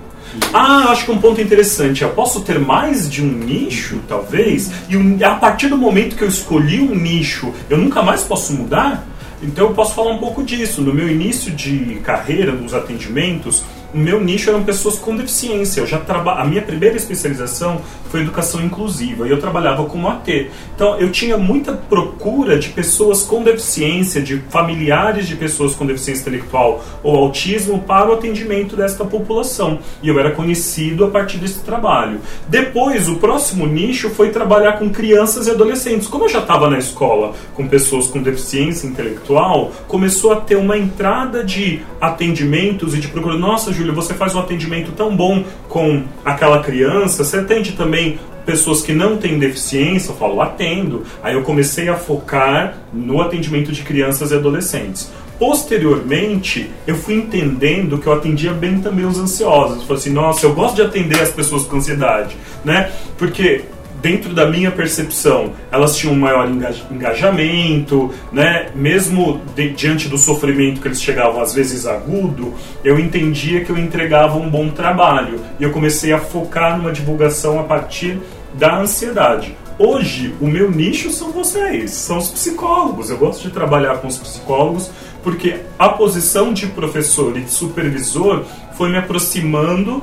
Ah, 0.53 0.83
eu 0.87 0.91
acho 0.91 1.05
que 1.05 1.13
um 1.13 1.19
ponto 1.19 1.41
interessante. 1.41 2.03
Eu 2.03 2.11
posso 2.11 2.41
ter 2.43 2.59
mais 2.59 3.09
de 3.09 3.23
um 3.23 3.27
nicho, 3.29 4.01
talvez, 4.09 4.71
e 4.89 5.25
a 5.25 5.35
partir 5.37 5.69
do 5.69 5.77
momento 5.79 6.17
que 6.17 6.23
eu 6.23 6.29
escolhi 6.29 6.81
um 6.81 6.95
nicho, 6.95 7.53
eu 7.71 7.79
nunca 7.79 8.03
mais 8.03 8.23
posso 8.23 8.53
mudar? 8.53 9.07
Então 9.43 9.69
eu 9.69 9.75
posso 9.75 9.95
falar 9.95 10.13
um 10.13 10.19
pouco 10.19 10.43
disso. 10.43 10.81
No 10.81 10.95
meu 10.95 11.09
início 11.09 11.53
de 11.53 11.97
carreira, 11.97 12.53
nos 12.53 12.75
atendimentos, 12.75 13.65
o 13.93 13.99
meu 13.99 14.23
nicho 14.23 14.51
eram 14.51 14.65
pessoas 14.65 14.99
com 14.99 15.17
deficiência. 15.17 15.81
Eu 15.81 15.87
já 15.87 15.99
traba... 15.99 16.41
A 16.41 16.45
minha 16.45 16.63
primeira 16.63 16.97
especialização 16.97 17.81
foi 18.17 18.23
educação 18.23 18.63
inclusiva 18.63 19.27
e 19.27 19.31
eu 19.31 19.39
trabalhava 19.39 19.85
como 19.85 20.09
AT. 20.09 20.51
Então 20.75 20.99
eu 20.99 21.11
tinha 21.11 21.37
muita 21.37 21.73
procura 21.73 22.59
de 22.59 22.71
pessoas 22.71 23.23
com 23.23 23.43
deficiência, 23.43 24.23
de 24.23 24.39
familiares 24.49 25.29
de 25.29 25.37
pessoas 25.37 25.75
com 25.75 25.85
deficiência 25.85 26.23
intelectual 26.23 26.83
ou 27.03 27.15
autismo 27.17 27.81
para 27.81 28.09
o 28.09 28.15
atendimento 28.15 28.75
desta 28.75 29.05
população. 29.05 29.79
E 30.03 30.09
eu 30.09 30.19
era 30.19 30.31
conhecido 30.31 31.05
a 31.05 31.11
partir 31.11 31.37
desse 31.37 31.61
trabalho. 31.61 32.21
Depois, 32.49 33.09
o 33.09 33.17
próximo 33.17 33.67
nicho 33.67 34.09
foi 34.09 34.31
trabalhar 34.31 34.79
com 34.79 34.89
crianças 34.89 35.47
e 35.47 35.51
adolescentes. 35.51 36.09
Como 36.09 36.25
eu 36.25 36.29
já 36.29 36.39
estava 36.39 36.71
na 36.71 36.79
escola 36.79 37.35
com 37.55 37.69
pessoas 37.69 38.07
com 38.07 38.23
deficiência 38.23 38.87
intelectual, 38.87 39.73
começou 39.87 40.33
a 40.33 40.37
ter 40.37 40.57
uma 40.57 40.79
entrada 40.79 41.45
de 41.45 41.81
atendimentos 42.01 42.95
e 42.95 42.99
de 42.99 43.09
procura. 43.09 43.37
Nossa, 43.37 43.73
Júlio, 43.73 43.95
você 43.95 44.15
faz 44.15 44.35
um 44.35 44.41
atendimento 44.41 44.93
tão 44.93 45.15
bom 45.15 45.45
com 45.69 46.05
aquela 46.25 46.63
criança, 46.63 47.23
você 47.25 47.39
atende 47.39 47.73
também 47.73 48.06
pessoas 48.45 48.81
que 48.81 48.93
não 48.93 49.17
têm 49.17 49.39
deficiência, 49.39 50.11
eu 50.11 50.17
falo, 50.17 50.41
atendo. 50.41 51.05
Aí 51.23 51.35
eu 51.35 51.43
comecei 51.43 51.89
a 51.89 51.97
focar 51.97 52.79
no 52.93 53.21
atendimento 53.21 53.73
de 53.73 53.83
crianças 53.83 54.31
e 54.31 54.35
adolescentes. 54.35 55.11
Posteriormente, 55.39 56.71
eu 56.87 56.95
fui 56.95 57.15
entendendo 57.15 57.99
que 57.99 58.07
eu 58.07 58.13
atendia 58.13 58.53
bem 58.53 58.81
também 58.81 59.05
os 59.05 59.19
ansiosos. 59.19 59.79
Eu 59.79 59.83
falei 59.83 60.01
assim, 60.01 60.11
nossa, 60.11 60.47
eu 60.47 60.55
gosto 60.55 60.77
de 60.77 60.83
atender 60.83 61.21
as 61.21 61.31
pessoas 61.31 61.65
com 61.65 61.77
ansiedade, 61.77 62.37
né? 62.65 62.91
Porque 63.19 63.63
dentro 64.01 64.35
da 64.35 64.47
minha 64.47 64.71
percepção, 64.71 65.53
elas 65.71 65.97
tinham 65.97 66.15
um 66.15 66.19
maior 66.19 66.49
engaj- 66.49 66.85
engajamento, 66.91 68.11
né? 68.33 68.69
Mesmo 68.75 69.41
de- 69.55 69.71
diante 69.71 70.09
do 70.09 70.19
sofrimento 70.19 70.81
que 70.81 70.89
eles 70.89 71.01
chegavam 71.03 71.41
às 71.41 71.55
vezes 71.55 71.87
agudo, 71.87 72.55
eu 72.85 72.99
entendia 72.99 73.65
que 73.65 73.71
eu 73.71 73.79
entregava 73.79 74.37
um 74.37 74.49
bom 74.49 74.69
trabalho 74.69 75.41
e 75.59 75.65
eu 75.65 75.71
comecei 75.71 76.13
a 76.13 76.19
focar 76.19 76.77
numa 76.77 76.93
divulgação 76.93 77.59
a 77.59 77.65
partir 77.65 78.19
da 78.55 78.79
ansiedade. 78.79 79.57
Hoje, 79.79 80.35
o 80.41 80.47
meu 80.47 80.71
nicho 80.71 81.11
são 81.11 81.31
vocês, 81.33 81.91
são 81.91 82.17
os 82.17 82.31
psicólogos. 82.31 83.11
Eu 83.11 83.19
gosto 83.19 83.43
de 83.43 83.51
trabalhar 83.51 83.99
com 83.99 84.09
os 84.09 84.17
psicólogos 84.17 84.91
porque 85.23 85.57
a 85.79 85.89
posição 85.91 86.53
de 86.55 86.67
professor 86.69 87.37
e 87.37 87.41
de 87.43 87.51
supervisor 87.51 88.45
foi 88.77 88.89
me 88.91 88.97
aproximando 88.97 90.03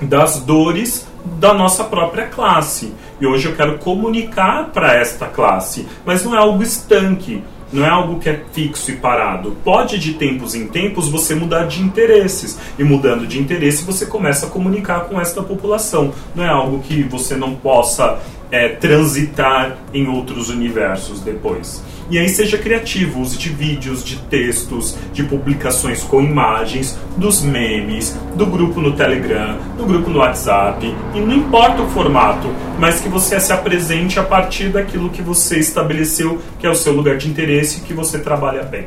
das 0.00 0.40
dores 0.40 1.06
da 1.38 1.52
nossa 1.52 1.84
própria 1.84 2.26
classe. 2.26 2.92
E 3.20 3.26
hoje 3.26 3.48
eu 3.48 3.54
quero 3.54 3.78
comunicar 3.78 4.70
para 4.70 4.94
esta 4.94 5.26
classe, 5.26 5.86
mas 6.04 6.24
não 6.24 6.34
é 6.34 6.38
algo 6.38 6.62
estanque, 6.62 7.42
não 7.72 7.84
é 7.84 7.88
algo 7.88 8.18
que 8.18 8.28
é 8.28 8.42
fixo 8.52 8.90
e 8.90 8.96
parado. 8.96 9.56
Pode 9.62 9.98
de 9.98 10.14
tempos 10.14 10.54
em 10.54 10.66
tempos 10.66 11.08
você 11.08 11.34
mudar 11.34 11.66
de 11.66 11.82
interesses, 11.82 12.58
e 12.78 12.84
mudando 12.84 13.26
de 13.26 13.38
interesse 13.38 13.84
você 13.84 14.06
começa 14.06 14.46
a 14.46 14.50
comunicar 14.50 15.00
com 15.00 15.20
esta 15.20 15.42
população. 15.42 16.12
Não 16.34 16.44
é 16.44 16.48
algo 16.48 16.80
que 16.80 17.02
você 17.02 17.36
não 17.36 17.54
possa 17.54 18.18
é, 18.50 18.68
transitar 18.68 19.76
em 19.94 20.08
outros 20.08 20.48
universos 20.48 21.20
depois. 21.20 21.82
E 22.10 22.18
aí 22.18 22.28
seja 22.28 22.58
criativo, 22.58 23.20
use 23.20 23.38
de 23.38 23.50
vídeos, 23.50 24.02
de 24.04 24.16
textos, 24.16 24.96
de 25.12 25.22
publicações 25.22 26.02
com 26.02 26.20
imagens, 26.20 26.98
dos 27.16 27.40
memes, 27.40 28.18
do 28.34 28.46
grupo 28.46 28.80
no 28.80 28.92
Telegram, 28.96 29.56
do 29.76 29.86
grupo 29.86 30.10
no 30.10 30.18
WhatsApp, 30.18 30.92
e 31.14 31.20
não 31.20 31.36
importa 31.36 31.82
o 31.82 31.88
formato, 31.90 32.48
mas 32.80 33.00
que 33.00 33.08
você 33.08 33.38
se 33.38 33.52
apresente 33.52 34.18
a 34.18 34.24
partir 34.24 34.70
daquilo 34.70 35.08
que 35.10 35.22
você 35.22 35.58
estabeleceu 35.60 36.40
que 36.58 36.66
é 36.66 36.70
o 36.70 36.74
seu 36.74 36.92
lugar 36.92 37.16
de 37.16 37.28
interesse 37.28 37.78
e 37.78 37.80
que 37.82 37.94
você 37.94 38.18
trabalha 38.18 38.64
bem. 38.64 38.86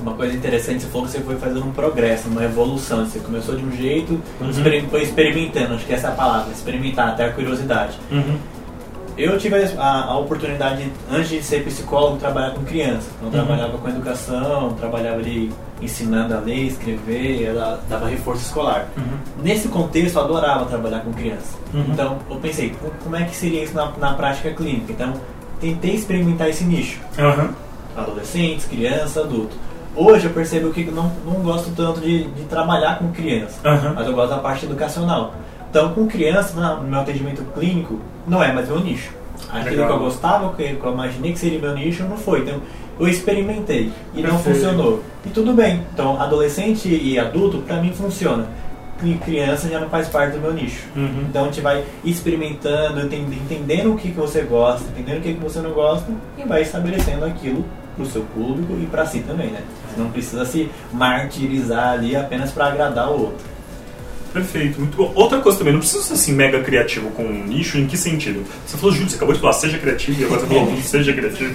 Uma 0.00 0.14
coisa 0.14 0.34
interessante, 0.34 0.82
você 0.82 0.88
falou 0.88 1.06
que 1.06 1.12
você 1.12 1.20
foi 1.20 1.36
fazendo 1.36 1.66
um 1.66 1.70
progresso, 1.70 2.28
uma 2.28 2.44
evolução. 2.44 3.06
Você 3.06 3.20
começou 3.20 3.56
de 3.56 3.64
um 3.64 3.72
jeito, 3.74 4.20
Uhum. 4.40 4.52
foi 4.90 5.02
experimentando, 5.02 5.74
acho 5.74 5.86
que 5.86 5.94
essa 5.94 6.08
é 6.08 6.10
a 6.10 6.14
palavra, 6.14 6.52
experimentar, 6.52 7.08
até 7.08 7.24
a 7.26 7.32
curiosidade. 7.32 7.98
Eu 9.16 9.38
tive 9.38 9.54
a, 9.78 10.04
a, 10.04 10.18
oportunidade, 10.18 10.90
antes 11.10 11.28
de 11.28 11.42
ser 11.42 11.64
psicólogo, 11.64 12.16
trabalhar 12.16 12.50
com 12.50 12.64
criança. 12.64 13.08
Então, 13.18 13.28
eu 13.32 13.40
uhum. 13.40 13.46
trabalhava 13.46 13.78
com 13.78 13.88
educação, 13.88 14.74
trabalhava 14.74 15.18
ali 15.18 15.52
ensinando 15.80 16.34
a 16.34 16.38
ler, 16.40 16.66
escrever, 16.66 17.44
ela 17.44 17.80
dava 17.88 18.08
reforço 18.08 18.42
escolar. 18.42 18.88
Uhum. 18.96 19.42
Nesse 19.42 19.68
contexto, 19.68 20.16
eu 20.16 20.24
adorava 20.24 20.64
trabalhar 20.64 21.00
com 21.00 21.12
criança. 21.12 21.56
Uhum. 21.72 21.86
Então, 21.92 22.18
eu 22.28 22.36
pensei, 22.36 22.74
como 23.02 23.14
é 23.14 23.24
que 23.24 23.36
seria 23.36 23.62
isso 23.62 23.74
na, 23.74 23.92
na 23.98 24.14
prática 24.14 24.50
clínica? 24.50 24.92
Então, 24.92 25.14
tentei 25.60 25.94
experimentar 25.94 26.48
esse 26.48 26.64
nicho. 26.64 27.00
Uhum. 27.18 27.50
Adolescentes, 27.96 28.66
criança, 28.66 29.20
adulto. 29.20 29.56
Hoje 29.96 30.26
eu 30.26 30.32
percebo 30.32 30.72
que 30.72 30.84
não, 30.84 31.12
não 31.24 31.34
gosto 31.34 31.70
tanto 31.76 32.00
de, 32.00 32.24
de 32.24 32.42
trabalhar 32.44 32.98
com 32.98 33.12
criança, 33.12 33.60
mas 33.94 34.04
eu 34.06 34.12
gosto 34.12 34.30
da 34.30 34.38
parte 34.38 34.64
educacional. 34.64 35.32
Então, 35.74 35.92
com 35.92 36.06
criança, 36.06 36.54
no 36.76 36.88
meu 36.88 37.00
atendimento 37.00 37.42
clínico, 37.52 37.98
não 38.28 38.40
é 38.40 38.52
mais 38.52 38.68
meu 38.68 38.78
nicho. 38.78 39.10
Aquilo 39.50 39.70
Legal. 39.70 39.88
que 39.88 39.92
eu 39.94 39.98
gostava, 39.98 40.54
que 40.54 40.62
eu 40.62 40.92
imaginei 40.92 41.32
que 41.32 41.38
seria 41.40 41.58
meu 41.58 41.74
nicho, 41.74 42.04
não 42.04 42.16
foi. 42.16 42.42
Então, 42.42 42.60
eu 43.00 43.08
experimentei 43.08 43.90
e 44.14 44.22
Perfeito. 44.22 44.28
não 44.28 44.38
funcionou. 44.38 45.02
E 45.26 45.30
tudo 45.30 45.52
bem. 45.52 45.84
Então, 45.92 46.22
adolescente 46.22 46.88
e 46.88 47.18
adulto, 47.18 47.58
para 47.58 47.78
mim, 47.78 47.92
funciona. 47.92 48.46
E 49.02 49.14
criança 49.14 49.68
já 49.68 49.80
não 49.80 49.88
faz 49.88 50.06
parte 50.06 50.36
do 50.36 50.40
meu 50.40 50.54
nicho. 50.54 50.86
Uhum. 50.94 51.24
Então, 51.28 51.42
a 51.42 51.46
gente 51.46 51.60
vai 51.60 51.84
experimentando, 52.04 53.00
entendendo 53.12 53.94
o 53.94 53.96
que, 53.96 54.12
que 54.12 54.16
você 54.16 54.42
gosta, 54.42 54.84
entendendo 54.90 55.18
o 55.18 55.22
que, 55.22 55.34
que 55.34 55.40
você 55.40 55.58
não 55.58 55.72
gosta 55.72 56.06
e 56.38 56.44
vai 56.44 56.62
estabelecendo 56.62 57.24
aquilo 57.24 57.64
para 57.96 58.04
o 58.04 58.06
seu 58.06 58.22
público 58.22 58.74
e 58.80 58.86
para 58.86 59.04
si 59.06 59.20
também, 59.22 59.48
né? 59.48 59.62
Você 59.90 60.00
não 60.00 60.08
precisa 60.12 60.44
se 60.44 60.70
martirizar 60.92 61.94
ali 61.94 62.14
apenas 62.14 62.52
para 62.52 62.66
agradar 62.66 63.10
o 63.10 63.22
outro. 63.22 63.53
Perfeito, 64.34 64.80
muito 64.80 64.96
bom. 64.96 65.12
Outra 65.14 65.38
coisa 65.38 65.58
também, 65.58 65.72
não 65.72 65.78
precisa 65.78 66.02
ser 66.02 66.14
assim 66.14 66.32
mega 66.32 66.60
criativo 66.60 67.08
com 67.10 67.22
um 67.22 67.46
nicho, 67.46 67.78
em 67.78 67.86
que 67.86 67.96
sentido? 67.96 68.42
Você 68.66 68.76
falou, 68.76 68.92
Júlio, 68.92 69.08
você 69.08 69.14
acabou 69.14 69.32
de 69.32 69.40
falar, 69.40 69.52
seja 69.52 69.78
criativo, 69.78 70.20
e 70.20 70.24
agora 70.24 70.40
você 70.40 70.46
falou, 70.48 70.76
seja 70.82 71.12
criativo. 71.12 71.54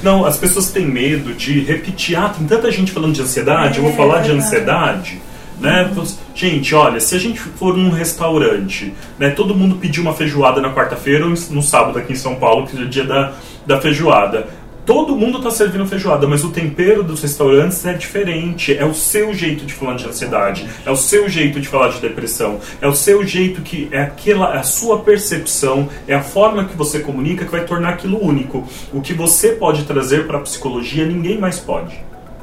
Não, 0.00 0.24
as 0.24 0.36
pessoas 0.36 0.70
têm 0.70 0.86
medo 0.86 1.34
de 1.34 1.58
repetir, 1.58 2.16
ah, 2.16 2.28
tem 2.28 2.46
tanta 2.46 2.70
gente 2.70 2.92
falando 2.92 3.14
de 3.14 3.20
ansiedade, 3.20 3.78
eu 3.78 3.84
vou 3.84 3.94
falar 3.94 4.20
de 4.20 4.30
ansiedade. 4.30 5.20
Né? 5.58 5.90
Gente, 6.32 6.72
olha, 6.72 7.00
se 7.00 7.16
a 7.16 7.18
gente 7.18 7.40
for 7.40 7.76
num 7.76 7.90
restaurante, 7.90 8.94
né, 9.18 9.30
todo 9.30 9.52
mundo 9.52 9.74
pediu 9.74 10.02
uma 10.02 10.14
feijoada 10.14 10.60
na 10.60 10.72
quarta-feira 10.72 11.24
ou 11.24 11.30
no 11.50 11.62
sábado 11.62 11.98
aqui 11.98 12.12
em 12.12 12.16
São 12.16 12.36
Paulo, 12.36 12.64
que 12.64 12.78
é 12.78 12.80
o 12.80 12.88
dia 12.88 13.04
da, 13.04 13.32
da 13.66 13.80
feijoada 13.80 14.46
todo 14.90 15.14
mundo 15.14 15.38
está 15.38 15.52
servindo 15.52 15.86
feijoada, 15.86 16.26
mas 16.26 16.42
o 16.42 16.50
tempero 16.50 17.04
dos 17.04 17.22
restaurantes 17.22 17.86
é 17.86 17.92
diferente. 17.92 18.76
É 18.76 18.84
o 18.84 18.92
seu 18.92 19.32
jeito 19.32 19.64
de 19.64 19.72
falar 19.72 19.94
de 19.94 20.04
ansiedade, 20.04 20.68
é 20.84 20.90
o 20.90 20.96
seu 20.96 21.28
jeito 21.28 21.60
de 21.60 21.68
falar 21.68 21.90
de 21.90 22.00
depressão, 22.00 22.58
é 22.80 22.88
o 22.88 22.92
seu 22.92 23.24
jeito 23.24 23.62
que 23.62 23.88
é 23.92 24.02
aquela, 24.02 24.52
é 24.52 24.58
a 24.58 24.64
sua 24.64 24.98
percepção, 24.98 25.88
é 26.08 26.14
a 26.16 26.24
forma 26.24 26.64
que 26.64 26.76
você 26.76 26.98
comunica 26.98 27.44
que 27.44 27.52
vai 27.52 27.64
tornar 27.64 27.90
aquilo 27.90 28.20
único. 28.20 28.66
O 28.92 29.00
que 29.00 29.14
você 29.14 29.50
pode 29.50 29.84
trazer 29.84 30.26
para 30.26 30.38
a 30.38 30.40
psicologia, 30.40 31.06
ninguém 31.06 31.38
mais 31.38 31.60
pode. 31.60 31.96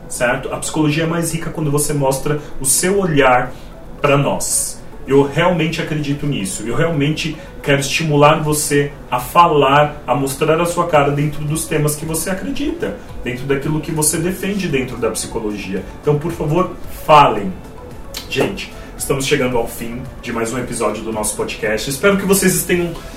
Certo? 0.07 0.47
A 0.53 0.55
psicologia 0.55 1.03
é 1.03 1.07
mais 1.07 1.33
rica 1.33 1.49
quando 1.49 1.69
você 1.69 1.91
mostra 1.91 2.39
o 2.61 2.65
seu 2.65 2.97
olhar 2.97 3.51
para 4.01 4.17
nós. 4.17 4.76
Eu 5.07 5.23
realmente 5.23 5.81
acredito 5.81 6.27
nisso. 6.27 6.63
Eu 6.67 6.75
realmente 6.75 7.37
quero 7.63 7.79
estimular 7.79 8.43
você 8.43 8.91
a 9.09 9.19
falar, 9.19 10.03
a 10.05 10.13
mostrar 10.13 10.59
a 10.59 10.65
sua 10.65 10.87
cara 10.87 11.11
dentro 11.11 11.45
dos 11.45 11.65
temas 11.65 11.95
que 11.95 12.05
você 12.05 12.29
acredita, 12.29 12.97
dentro 13.23 13.45
daquilo 13.45 13.79
que 13.79 13.91
você 13.91 14.17
defende 14.17 14.67
dentro 14.67 14.97
da 14.97 15.09
psicologia. 15.09 15.81
Então, 16.01 16.19
por 16.19 16.33
favor, 16.33 16.71
falem. 17.05 17.53
Gente, 18.29 18.73
estamos 18.97 19.25
chegando 19.25 19.57
ao 19.57 19.65
fim 19.65 20.01
de 20.21 20.33
mais 20.33 20.51
um 20.51 20.57
episódio 20.57 21.01
do 21.01 21.13
nosso 21.13 21.37
podcast. 21.37 21.89
Espero 21.89 22.17
que 22.17 22.25
vocês 22.25 22.67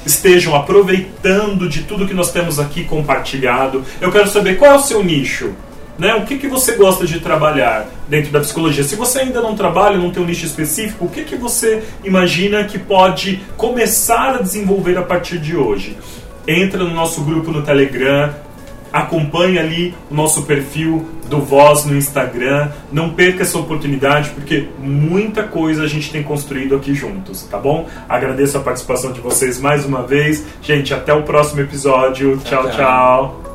estejam, 0.07 0.55
aproveitando 0.55 1.69
de 1.69 1.83
tudo 1.83 2.07
que 2.07 2.15
nós 2.15 2.31
temos 2.31 2.61
aqui 2.61 2.85
compartilhado. 2.85 3.85
Eu 4.01 4.13
quero 4.13 4.29
saber 4.29 4.59
qual 4.59 4.71
é 4.71 4.77
o 4.77 4.81
seu 4.81 5.03
nicho. 5.03 5.53
Né? 6.01 6.15
O 6.15 6.25
que, 6.25 6.39
que 6.39 6.49
você 6.49 6.77
gosta 6.77 7.07
de 7.07 7.21
trabalhar 7.21 7.87
dentro 8.09 8.33
da 8.33 8.41
psicologia? 8.41 8.83
Se 8.83 8.97
você 8.97 9.19
ainda 9.19 9.43
não 9.43 9.55
trabalha, 9.55 9.99
não 9.99 10.11
tem 10.11 10.23
um 10.23 10.27
nicho 10.27 10.47
específico, 10.47 11.05
o 11.05 11.09
que, 11.11 11.25
que 11.25 11.37
você 11.37 11.83
imagina 12.03 12.65
que 12.65 12.79
pode 12.79 13.43
começar 13.55 14.37
a 14.37 14.39
desenvolver 14.39 14.97
a 14.97 15.03
partir 15.03 15.37
de 15.39 15.55
hoje? 15.55 15.99
Entra 16.49 16.83
no 16.83 16.95
nosso 16.95 17.23
grupo 17.23 17.51
no 17.51 17.61
Telegram, 17.61 18.35
acompanhe 18.91 19.59
ali 19.59 19.95
o 20.11 20.15
nosso 20.15 20.45
perfil 20.45 21.07
do 21.29 21.43
Voz 21.43 21.85
no 21.85 21.95
Instagram. 21.95 22.71
Não 22.91 23.11
perca 23.11 23.43
essa 23.43 23.59
oportunidade, 23.59 24.31
porque 24.31 24.69
muita 24.79 25.43
coisa 25.43 25.83
a 25.83 25.87
gente 25.87 26.11
tem 26.11 26.23
construído 26.23 26.77
aqui 26.77 26.95
juntos, 26.95 27.43
tá 27.43 27.59
bom? 27.59 27.87
Agradeço 28.09 28.57
a 28.57 28.61
participação 28.63 29.13
de 29.13 29.21
vocês 29.21 29.61
mais 29.61 29.85
uma 29.85 30.03
vez. 30.03 30.47
Gente, 30.63 30.95
até 30.95 31.13
o 31.13 31.25
próximo 31.25 31.61
episódio. 31.61 32.41
tchau. 32.43 32.63
tchau. 32.63 32.73
tchau. 32.73 33.50